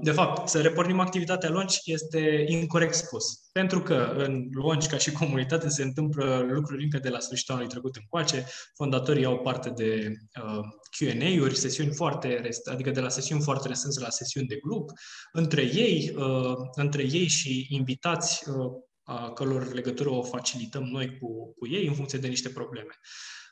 de 0.01 0.11
fapt, 0.11 0.47
să 0.47 0.61
repornim 0.61 0.99
activitatea 0.99 1.49
launch 1.49 1.75
este 1.83 2.45
incorrect 2.47 2.93
spus. 2.93 3.23
Pentru 3.51 3.81
că 3.81 4.13
în 4.17 4.49
launch, 4.51 4.87
ca 4.87 4.97
și 4.97 5.11
comunitate, 5.11 5.69
se 5.69 5.83
întâmplă 5.83 6.47
lucruri 6.49 6.83
încă 6.83 6.97
de 6.97 7.09
la 7.09 7.19
sfârșitul 7.19 7.53
anului 7.53 7.71
trecut 7.71 7.95
încoace. 7.95 8.45
Fondatorii 8.75 9.25
au 9.25 9.37
parte 9.39 9.69
de 9.69 10.11
uh, 10.43 10.59
Q&A-uri, 10.97 11.57
sesiuni 11.57 11.93
foarte, 11.93 12.49
adică 12.71 12.89
de 12.89 12.99
la 12.99 13.09
sesiuni 13.09 13.41
foarte 13.41 13.67
restrânse 13.67 13.99
la 13.99 14.09
sesiuni 14.09 14.47
de 14.47 14.59
grup. 14.63 14.89
Între 15.31 15.61
ei, 15.61 16.13
uh, 16.15 16.55
între 16.75 17.01
ei 17.01 17.27
și 17.27 17.65
invitați 17.69 18.49
uh, 18.49 18.71
a 19.03 19.31
căror 19.31 19.73
legătură 19.73 20.09
o 20.09 20.23
facilităm 20.23 20.83
noi 20.83 21.17
cu, 21.19 21.53
cu 21.57 21.67
ei 21.67 21.87
în 21.87 21.93
funcție 21.93 22.19
de 22.19 22.27
niște 22.27 22.49
probleme. 22.49 22.99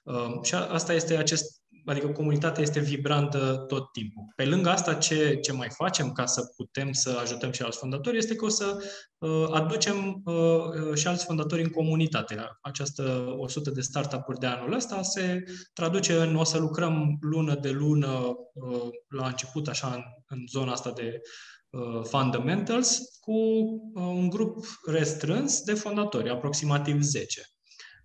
Uh, 0.04 0.44
și 0.44 0.56
asta 0.56 0.94
este 0.94 1.18
acest 1.18 1.59
adică 1.90 2.08
comunitatea 2.08 2.64
este 2.64 2.80
vibrantă 2.80 3.64
tot 3.68 3.92
timpul. 3.92 4.24
Pe 4.36 4.46
lângă 4.46 4.70
asta, 4.70 4.94
ce, 4.94 5.36
ce 5.42 5.52
mai 5.52 5.68
facem 5.70 6.12
ca 6.12 6.26
să 6.26 6.42
putem 6.56 6.92
să 6.92 7.18
ajutăm 7.22 7.52
și 7.52 7.62
alți 7.62 7.78
fondatori 7.78 8.18
este 8.18 8.36
că 8.36 8.46
o 8.46 8.50
să 8.50 8.84
uh, 9.18 9.48
aducem 9.52 10.22
uh, 10.26 10.96
și 10.96 11.08
alți 11.08 11.26
fondatori 11.26 11.64
în 11.64 11.70
comunitate. 11.70 12.38
Această 12.62 13.34
100 13.38 13.70
de 13.70 13.82
startup-uri 13.82 14.40
de 14.40 14.46
anul 14.46 14.74
ăsta 14.74 15.02
se 15.02 15.44
traduce 15.74 16.22
în 16.22 16.36
o 16.36 16.44
să 16.44 16.58
lucrăm 16.58 17.18
lună 17.22 17.56
de 17.56 17.70
lună 17.70 18.36
uh, 18.54 18.88
la 19.08 19.28
început, 19.28 19.68
așa, 19.68 19.88
în, 19.88 20.02
în 20.28 20.46
zona 20.48 20.72
asta 20.72 20.92
de 20.92 21.22
uh, 21.70 22.04
fundamentals, 22.04 23.02
cu 23.20 23.32
uh, 23.32 24.04
un 24.04 24.30
grup 24.30 24.66
restrâns 24.86 25.62
de 25.62 25.74
fondatori, 25.74 26.30
aproximativ 26.30 27.02
10. 27.02 27.42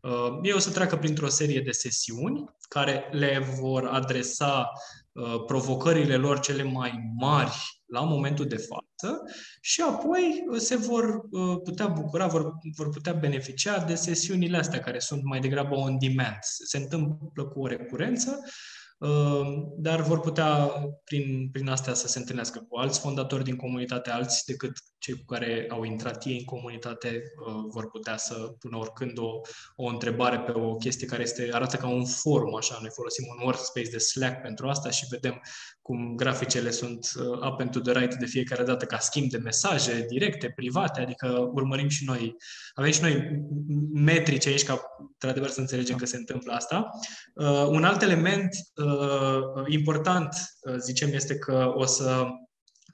Uh, 0.04 0.38
ei 0.42 0.52
o 0.52 0.58
să 0.58 0.70
treacă 0.70 0.96
printr-o 0.96 1.28
serie 1.28 1.60
de 1.60 1.70
sesiuni 1.70 2.44
care 2.74 3.08
le 3.10 3.38
vor 3.60 3.86
adresa 3.86 4.70
uh, 5.12 5.44
provocările 5.46 6.16
lor 6.16 6.40
cele 6.40 6.62
mai 6.62 7.12
mari 7.16 7.82
la 7.86 8.00
momentul 8.00 8.46
de 8.46 8.56
față 8.56 9.22
și 9.60 9.80
apoi 9.80 10.44
se 10.56 10.76
vor 10.76 11.04
uh, 11.30 11.56
putea 11.64 11.86
bucura, 11.86 12.26
vor, 12.26 12.52
vor 12.76 12.88
putea 12.88 13.12
beneficia 13.12 13.78
de 13.78 13.94
sesiunile 13.94 14.56
astea 14.56 14.80
care 14.80 14.98
sunt 14.98 15.22
mai 15.24 15.40
degrabă 15.40 15.74
on 15.74 15.98
demand. 15.98 16.38
Se 16.40 16.78
întâmplă 16.78 17.44
cu 17.44 17.60
o 17.60 17.66
recurență 17.66 18.40
Ehm, 19.04 19.74
dar 19.76 20.00
vor 20.00 20.20
putea 20.20 20.72
prin, 21.04 21.48
prin 21.52 21.68
astea 21.68 21.94
să 21.94 22.08
se 22.08 22.18
întâlnească 22.18 22.66
cu 22.68 22.76
alți 22.76 23.00
fondatori 23.00 23.44
din 23.44 23.56
comunitate, 23.56 24.10
alți 24.10 24.44
decât 24.46 24.72
cei 25.04 25.14
cu 25.14 25.24
care 25.24 25.66
au 25.68 25.84
intrat 25.84 26.24
ei 26.24 26.38
în 26.38 26.44
comunitate, 26.44 27.08
ehm, 27.08 27.70
vor 27.70 27.90
putea 27.90 28.16
să 28.16 28.34
pună 28.34 28.76
oricând 28.76 29.18
o, 29.18 29.40
o 29.76 29.86
întrebare 29.86 30.38
pe 30.38 30.52
o 30.52 30.74
chestie 30.74 31.06
care 31.06 31.22
este, 31.22 31.48
arată 31.52 31.76
ca 31.76 31.88
un 31.88 32.04
forum, 32.04 32.56
așa, 32.56 32.78
noi 32.80 32.90
folosim 32.92 33.24
un 33.36 33.44
workspace 33.44 33.90
de 33.90 33.98
Slack 33.98 34.40
pentru 34.40 34.68
asta 34.68 34.90
și 34.90 35.06
vedem 35.10 35.40
cum 35.82 36.14
graficele 36.16 36.70
sunt 36.70 37.06
uh, 37.18 37.48
up 37.48 37.60
and 37.60 37.70
to 37.70 37.80
the 37.80 37.92
right 37.98 38.14
de 38.14 38.26
fiecare 38.26 38.64
dată 38.64 38.84
ca 38.84 38.98
schimb 38.98 39.30
de 39.30 39.36
mesaje 39.36 40.06
directe, 40.08 40.52
private, 40.54 41.00
adică 41.00 41.50
urmărim 41.52 41.88
și 41.88 42.04
noi, 42.04 42.36
avem 42.74 42.90
și 42.90 43.02
noi 43.02 43.42
metrici 43.92 44.46
aici 44.46 44.64
ca, 44.64 44.80
într-adevăr, 45.12 45.48
să 45.48 45.60
înțelegem 45.60 45.96
că 45.96 46.06
se 46.06 46.16
întâmplă 46.16 46.52
asta. 46.52 46.88
Uh, 47.34 47.66
un 47.68 47.84
alt 47.84 48.02
element 48.02 48.48
uh, 48.74 49.64
important, 49.66 50.28
uh, 50.60 50.76
zicem, 50.78 51.12
este 51.12 51.38
că 51.38 51.72
o 51.74 51.84
să 51.84 52.26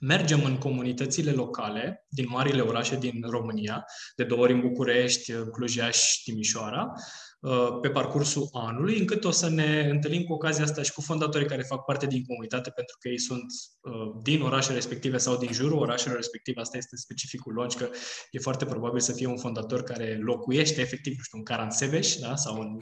mergem 0.00 0.44
în 0.44 0.58
comunitățile 0.58 1.30
locale 1.30 2.06
din 2.08 2.26
marile 2.28 2.60
orașe 2.60 2.96
din 2.96 3.24
România, 3.28 3.84
de 4.16 4.24
două 4.24 4.42
ori 4.42 4.52
în 4.52 4.60
București, 4.60 5.32
Cluj, 5.32 5.78
și 5.90 6.22
Timișoara, 6.24 6.92
Uh, 7.40 7.78
pe 7.80 7.90
parcursul 7.90 8.48
anului, 8.52 8.98
încât 8.98 9.24
o 9.24 9.30
să 9.30 9.48
ne 9.48 9.88
întâlnim 9.90 10.22
cu 10.22 10.32
ocazia 10.32 10.64
asta 10.64 10.82
și 10.82 10.92
cu 10.92 11.00
fondatorii 11.00 11.46
care 11.46 11.62
fac 11.62 11.84
parte 11.84 12.06
din 12.06 12.24
comunitate, 12.24 12.70
pentru 12.70 12.96
că 13.00 13.08
ei 13.08 13.18
sunt 13.18 13.44
uh, 13.80 14.20
din 14.22 14.42
orașele 14.42 14.74
respective 14.74 15.18
sau 15.18 15.36
din 15.36 15.52
jurul 15.52 15.78
orașelor 15.78 16.16
respective. 16.16 16.60
Asta 16.60 16.76
este 16.76 16.96
specificul 16.96 17.52
lor, 17.52 17.66
că 17.66 17.88
e 18.30 18.38
foarte 18.38 18.64
probabil 18.64 19.00
să 19.00 19.12
fie 19.12 19.26
un 19.26 19.36
fondator 19.36 19.82
care 19.82 20.18
locuiește 20.22 20.80
efectiv, 20.80 21.16
nu 21.16 21.22
știu, 21.22 21.38
în 21.38 21.44
Caransebeș 21.44 22.16
da? 22.16 22.36
sau 22.36 22.60
în 22.60 22.78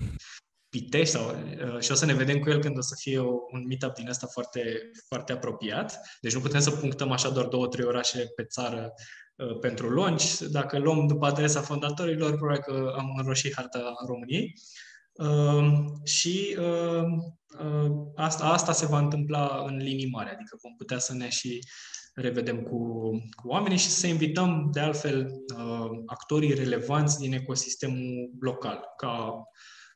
Pitești 0.68 1.14
sau, 1.14 1.31
uh, 1.31 1.81
și 1.81 1.90
o 1.90 1.94
să 1.94 2.04
ne 2.04 2.14
vedem 2.14 2.38
cu 2.38 2.50
el 2.50 2.61
când 2.61 2.78
o 2.78 2.81
să 2.81 2.94
fie 2.98 3.18
o, 3.18 3.33
un 3.52 3.66
meetup 3.66 3.94
din 3.94 4.09
asta 4.09 4.26
foarte, 4.26 4.90
foarte 5.07 5.33
apropiat. 5.33 6.00
Deci 6.20 6.35
nu 6.35 6.40
putem 6.40 6.61
să 6.61 6.70
punctăm 6.70 7.11
așa 7.11 7.31
doar 7.31 7.46
două, 7.46 7.68
trei 7.68 7.85
orașe 7.85 8.26
pe 8.37 8.44
țară 8.44 8.92
Uh, 9.38 9.59
pentru 9.59 9.88
lunch. 9.88 10.38
Dacă 10.38 10.78
luăm 10.78 11.07
după 11.07 11.26
adresa 11.26 11.61
fondatorilor, 11.61 12.37
probabil 12.37 12.62
că 12.62 12.94
am 12.96 13.14
înroșit 13.18 13.54
harta 13.54 13.94
României. 14.07 14.54
Uh, 15.12 15.85
și 16.04 16.57
uh, 16.59 17.04
asta, 18.14 18.44
asta 18.44 18.72
se 18.72 18.87
va 18.87 18.98
întâmpla 18.98 19.64
în 19.66 19.76
linii 19.76 20.11
mari, 20.11 20.31
adică 20.31 20.59
vom 20.62 20.74
putea 20.76 20.98
să 20.98 21.14
ne 21.14 21.28
și 21.28 21.59
revedem 22.14 22.62
cu, 22.62 23.11
cu 23.37 23.48
oamenii 23.48 23.78
și 23.78 23.88
să 23.88 24.07
invităm, 24.07 24.68
de 24.72 24.81
altfel, 24.81 25.31
actorii 26.07 26.54
relevanți 26.54 27.18
din 27.18 27.33
ecosistemul 27.33 28.31
local, 28.40 28.81
ca 28.96 29.42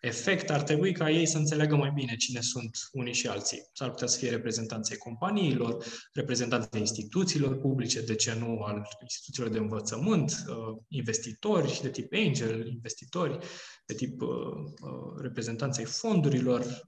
efect, 0.03 0.51
ar 0.51 0.63
trebui 0.63 0.93
ca 0.93 1.11
ei 1.11 1.27
să 1.27 1.39
înțeleagă 1.39 1.77
mai 1.77 1.91
bine 1.95 2.17
cine 2.17 2.41
sunt 2.41 2.79
unii 2.93 3.15
și 3.15 3.27
alții. 3.27 3.71
S-ar 3.73 3.91
putea 3.91 4.07
să 4.07 4.19
fie 4.19 4.31
reprezentanții 4.31 4.97
companiilor, 4.97 5.85
reprezentanții 6.13 6.81
instituțiilor 6.81 7.59
publice, 7.59 8.03
de 8.03 8.15
ce 8.15 8.35
nu 8.35 8.63
al 8.63 8.89
instituțiilor 9.01 9.53
de 9.53 9.59
învățământ, 9.59 10.45
uh, 10.49 10.57
investitori 10.89 11.79
de 11.83 11.91
tip 11.91 12.13
angel, 12.13 12.67
investitori 12.67 13.39
de 13.87 13.95
tip 13.95 14.21
uh, 14.21 14.29
uh, 14.29 15.21
reprezentanții 15.21 15.85
fondurilor 15.85 16.85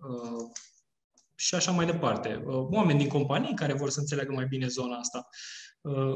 și 1.35 1.55
așa 1.55 1.71
mai 1.71 1.87
departe. 1.87 2.43
Oameni 2.47 2.99
din 2.99 3.09
companii 3.09 3.55
care 3.55 3.73
vor 3.73 3.91
să 3.91 4.01
înțeleagă 4.01 4.33
mai 4.33 4.47
bine 4.47 4.67
zona 4.67 4.97
asta. 4.97 5.29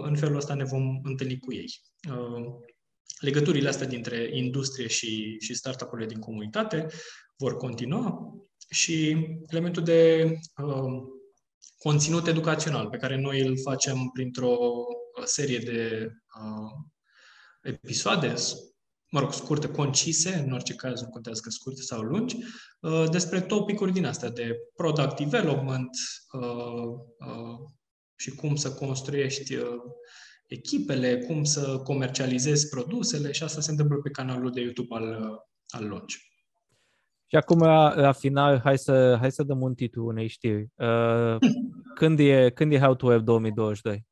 În 0.02 0.16
felul 0.16 0.36
ăsta 0.36 0.54
ne 0.54 0.64
vom 0.64 1.00
întâlni 1.02 1.38
cu 1.38 1.52
ei 1.52 1.80
legăturile 3.20 3.68
astea 3.68 3.86
dintre 3.86 4.30
industrie 4.32 4.86
și, 4.86 5.36
și 5.40 5.54
startup-urile 5.54 6.08
din 6.08 6.18
comunitate 6.18 6.86
vor 7.36 7.56
continua 7.56 8.32
și 8.70 9.26
elementul 9.48 9.82
de 9.82 10.32
uh, 10.62 11.02
conținut 11.78 12.26
educațional 12.26 12.88
pe 12.88 12.96
care 12.96 13.16
noi 13.16 13.40
îl 13.40 13.60
facem 13.60 14.10
printr-o 14.12 14.56
serie 15.24 15.58
de 15.58 16.10
uh, 16.42 16.70
episoade, 17.62 18.34
mă 19.10 19.20
rog, 19.20 19.32
scurte, 19.32 19.68
concise, 19.68 20.44
în 20.46 20.52
orice 20.52 20.74
caz 20.74 21.00
nu 21.00 21.08
contează 21.08 21.40
că 21.40 21.50
scurte 21.50 21.82
sau 21.82 22.00
lungi, 22.00 22.36
uh, 22.80 23.04
despre 23.10 23.40
topicuri 23.40 23.92
din 23.92 24.04
astea 24.04 24.30
de 24.30 24.56
product 24.76 25.16
development 25.16 25.90
uh, 26.32 26.42
uh, 27.18 27.58
și 28.16 28.30
cum 28.30 28.56
să 28.56 28.72
construiești 28.72 29.54
uh, 29.54 29.80
echipele, 30.48 31.18
cum 31.18 31.44
să 31.44 31.80
comercializezi 31.84 32.68
produsele 32.68 33.32
și 33.32 33.42
asta 33.42 33.60
se 33.60 33.70
întâmplă 33.70 33.96
pe 33.96 34.10
canalul 34.10 34.50
de 34.50 34.60
YouTube 34.60 34.94
al, 34.94 35.12
al 35.68 35.88
Launch. 35.88 36.14
Și 37.26 37.36
acum, 37.36 37.58
la, 37.58 37.94
la 37.94 38.12
final, 38.12 38.60
hai 38.64 38.78
să, 38.78 39.16
hai 39.20 39.32
să 39.32 39.42
dăm 39.42 39.60
un 39.60 39.74
titlu 39.74 40.06
unei 40.06 40.28
știri. 40.28 40.66
Uh, 40.74 41.36
când, 41.98 42.18
e, 42.18 42.50
când 42.54 42.72
e 42.72 42.78
How 42.78 42.94
to 42.94 43.06
Web 43.06 43.24
2022? 43.24 44.06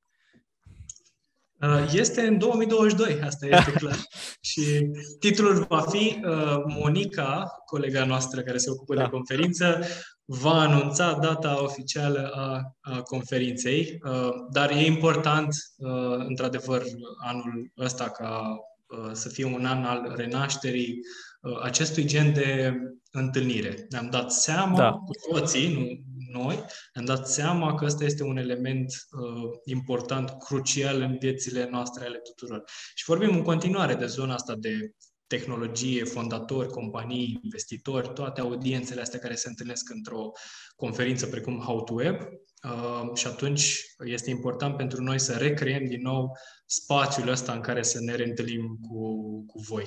Uh, 1.61 1.93
este 1.93 2.27
în 2.27 2.39
2022, 2.39 3.21
asta 3.21 3.47
este 3.47 3.73
clar. 3.73 3.97
și 4.51 4.91
titlul 5.19 5.67
va 5.69 5.81
fi 5.81 6.21
uh, 6.25 6.63
Monica, 6.67 7.47
colega 7.67 8.05
noastră 8.05 8.41
care 8.41 8.59
se 8.59 8.71
ocupă 8.71 8.95
da. 8.95 9.03
de 9.03 9.09
conferință, 9.09 9.81
va 10.27 10.61
anunța 10.61 11.13
data 11.13 11.63
oficială 11.63 12.31
a, 12.35 12.77
a 12.81 13.03
conferinței, 13.03 13.99
uh, 14.03 14.31
dar 14.51 14.71
e 14.71 14.85
important, 14.85 15.49
uh, 15.77 16.17
într-adevăr, 16.17 16.83
anul 17.17 17.73
ăsta 17.79 18.11
ca 18.11 18.57
uh, 18.87 19.11
să 19.13 19.29
fie 19.29 19.45
un 19.45 19.65
an 19.65 19.85
al 19.85 20.13
renașterii 20.17 20.99
uh, 21.41 21.61
acestui 21.63 22.05
gen 22.05 22.33
de 22.33 22.75
întâlnire. 23.11 23.87
Ne-am 23.89 24.11
dat 24.11 24.33
seama 24.33 24.77
da. 24.77 24.91
cu 24.91 25.33
toții, 25.33 25.75
nu 25.75 26.15
noi, 26.39 26.65
ne-am 26.95 27.07
dat 27.07 27.29
seama 27.29 27.75
că 27.75 27.85
ăsta 27.85 28.05
este 28.05 28.23
un 28.23 28.37
element 28.37 28.93
uh, 29.11 29.51
important, 29.65 30.31
crucial 30.39 31.01
în 31.01 31.17
viețile 31.19 31.69
noastre 31.71 32.05
ale 32.05 32.19
tuturor. 32.19 32.65
Și 32.95 33.05
vorbim 33.05 33.37
în 33.37 33.43
continuare 33.43 33.95
de 33.95 34.07
zona 34.07 34.35
asta 34.35 34.55
de 34.55 34.95
tehnologie, 35.27 36.05
fondatori, 36.05 36.69
companii, 36.69 37.41
investitori, 37.43 38.13
toate 38.13 38.41
audiențele 38.41 39.01
astea 39.01 39.19
care 39.19 39.35
se 39.35 39.49
întâlnesc 39.49 39.91
într-o 39.91 40.31
conferință 40.77 41.27
precum 41.27 41.59
How 41.59 41.83
to 41.83 41.93
Web. 41.93 42.21
Uh, 42.65 43.11
și 43.15 43.27
atunci 43.27 43.85
este 44.05 44.31
important 44.31 44.77
pentru 44.77 45.03
noi 45.03 45.19
să 45.19 45.33
recreăm 45.33 45.85
din 45.85 46.01
nou 46.03 46.39
spațiul 46.67 47.29
ăsta 47.29 47.53
în 47.53 47.61
care 47.61 47.83
să 47.83 47.99
ne 48.01 48.15
reîntâlnim 48.15 48.79
cu, 48.89 49.21
cu 49.47 49.61
voi. 49.69 49.85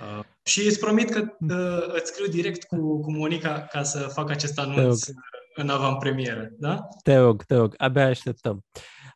Uh, 0.00 0.24
și 0.42 0.66
îți 0.66 0.78
promit 0.78 1.10
că 1.10 1.36
uh, 1.40 1.94
îți 1.94 2.12
scriu 2.12 2.26
direct 2.26 2.64
cu, 2.64 3.00
cu 3.00 3.12
Monica 3.12 3.66
ca 3.70 3.82
să 3.82 3.98
fac 3.98 4.30
acest 4.30 4.58
anunț 4.58 5.06
în 5.54 5.68
avantpremieră, 5.68 6.50
da? 6.58 6.88
Te 7.02 7.16
rog, 7.16 7.42
te 7.44 7.54
rog, 7.54 7.74
abia 7.76 8.06
așteptăm. 8.06 8.64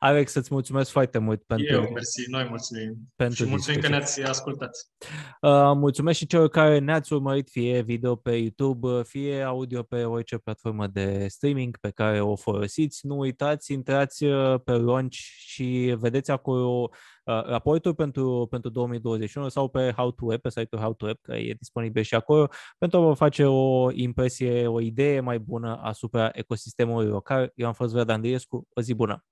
Alex, 0.05 0.35
îți 0.35 0.49
mulțumesc 0.53 0.91
foarte 0.91 1.19
mult 1.19 1.43
pentru... 1.43 1.75
Eu, 1.75 1.81
mersi, 1.81 2.31
noi 2.31 2.47
mulțumim. 2.49 2.97
Pentru 3.17 3.45
și 3.45 3.51
mulțumim 3.51 3.81
discuție. 3.81 3.81
că 3.81 3.89
ne-ați 3.89 4.23
ascultat. 4.23 4.71
Uh, 5.41 5.73
mulțumesc 5.75 6.19
și 6.19 6.27
celor 6.27 6.49
care 6.49 6.79
ne-ați 6.79 7.13
urmărit 7.13 7.51
fie 7.51 7.81
video 7.81 8.17
pe 8.17 8.37
YouTube, 8.37 9.03
fie 9.03 9.43
audio 9.43 9.83
pe 9.83 10.05
orice 10.05 10.39
platformă 10.39 10.87
de 10.87 11.27
streaming 11.29 11.77
pe 11.77 11.91
care 11.91 12.21
o 12.21 12.37
folosiți. 12.37 13.07
Nu 13.07 13.19
uitați, 13.19 13.73
intrați 13.73 14.25
uh, 14.25 14.61
pe 14.65 14.73
launch 14.73 15.17
și 15.39 15.95
vedeți 15.99 16.31
acolo 16.31 16.89
uh, 17.25 17.45
raportul 17.45 17.95
pentru, 17.95 18.47
pentru 18.51 18.71
2021 18.71 19.49
sau 19.49 19.69
pe 19.69 19.93
How 19.97 20.11
to 20.11 20.25
Web, 20.25 20.41
pe 20.41 20.51
site-ul 20.51 20.83
How 20.83 20.95
to 20.95 21.07
Web, 21.07 21.17
care 21.23 21.39
e 21.39 21.55
disponibil 21.59 22.03
și 22.03 22.15
acolo, 22.15 22.49
pentru 22.79 22.99
a 22.99 23.03
vă 23.03 23.13
face 23.13 23.45
o 23.45 23.91
impresie, 23.93 24.67
o 24.67 24.81
idee 24.81 25.21
mai 25.21 25.39
bună 25.39 25.81
asupra 25.83 26.31
ecosistemului 26.33 27.09
local. 27.09 27.53
Eu 27.55 27.67
am 27.67 27.73
fost 27.73 27.93
Vlad 27.93 28.09
Andriescu, 28.09 28.67
o 28.75 28.81
zi 28.81 28.95
bună! 28.95 29.25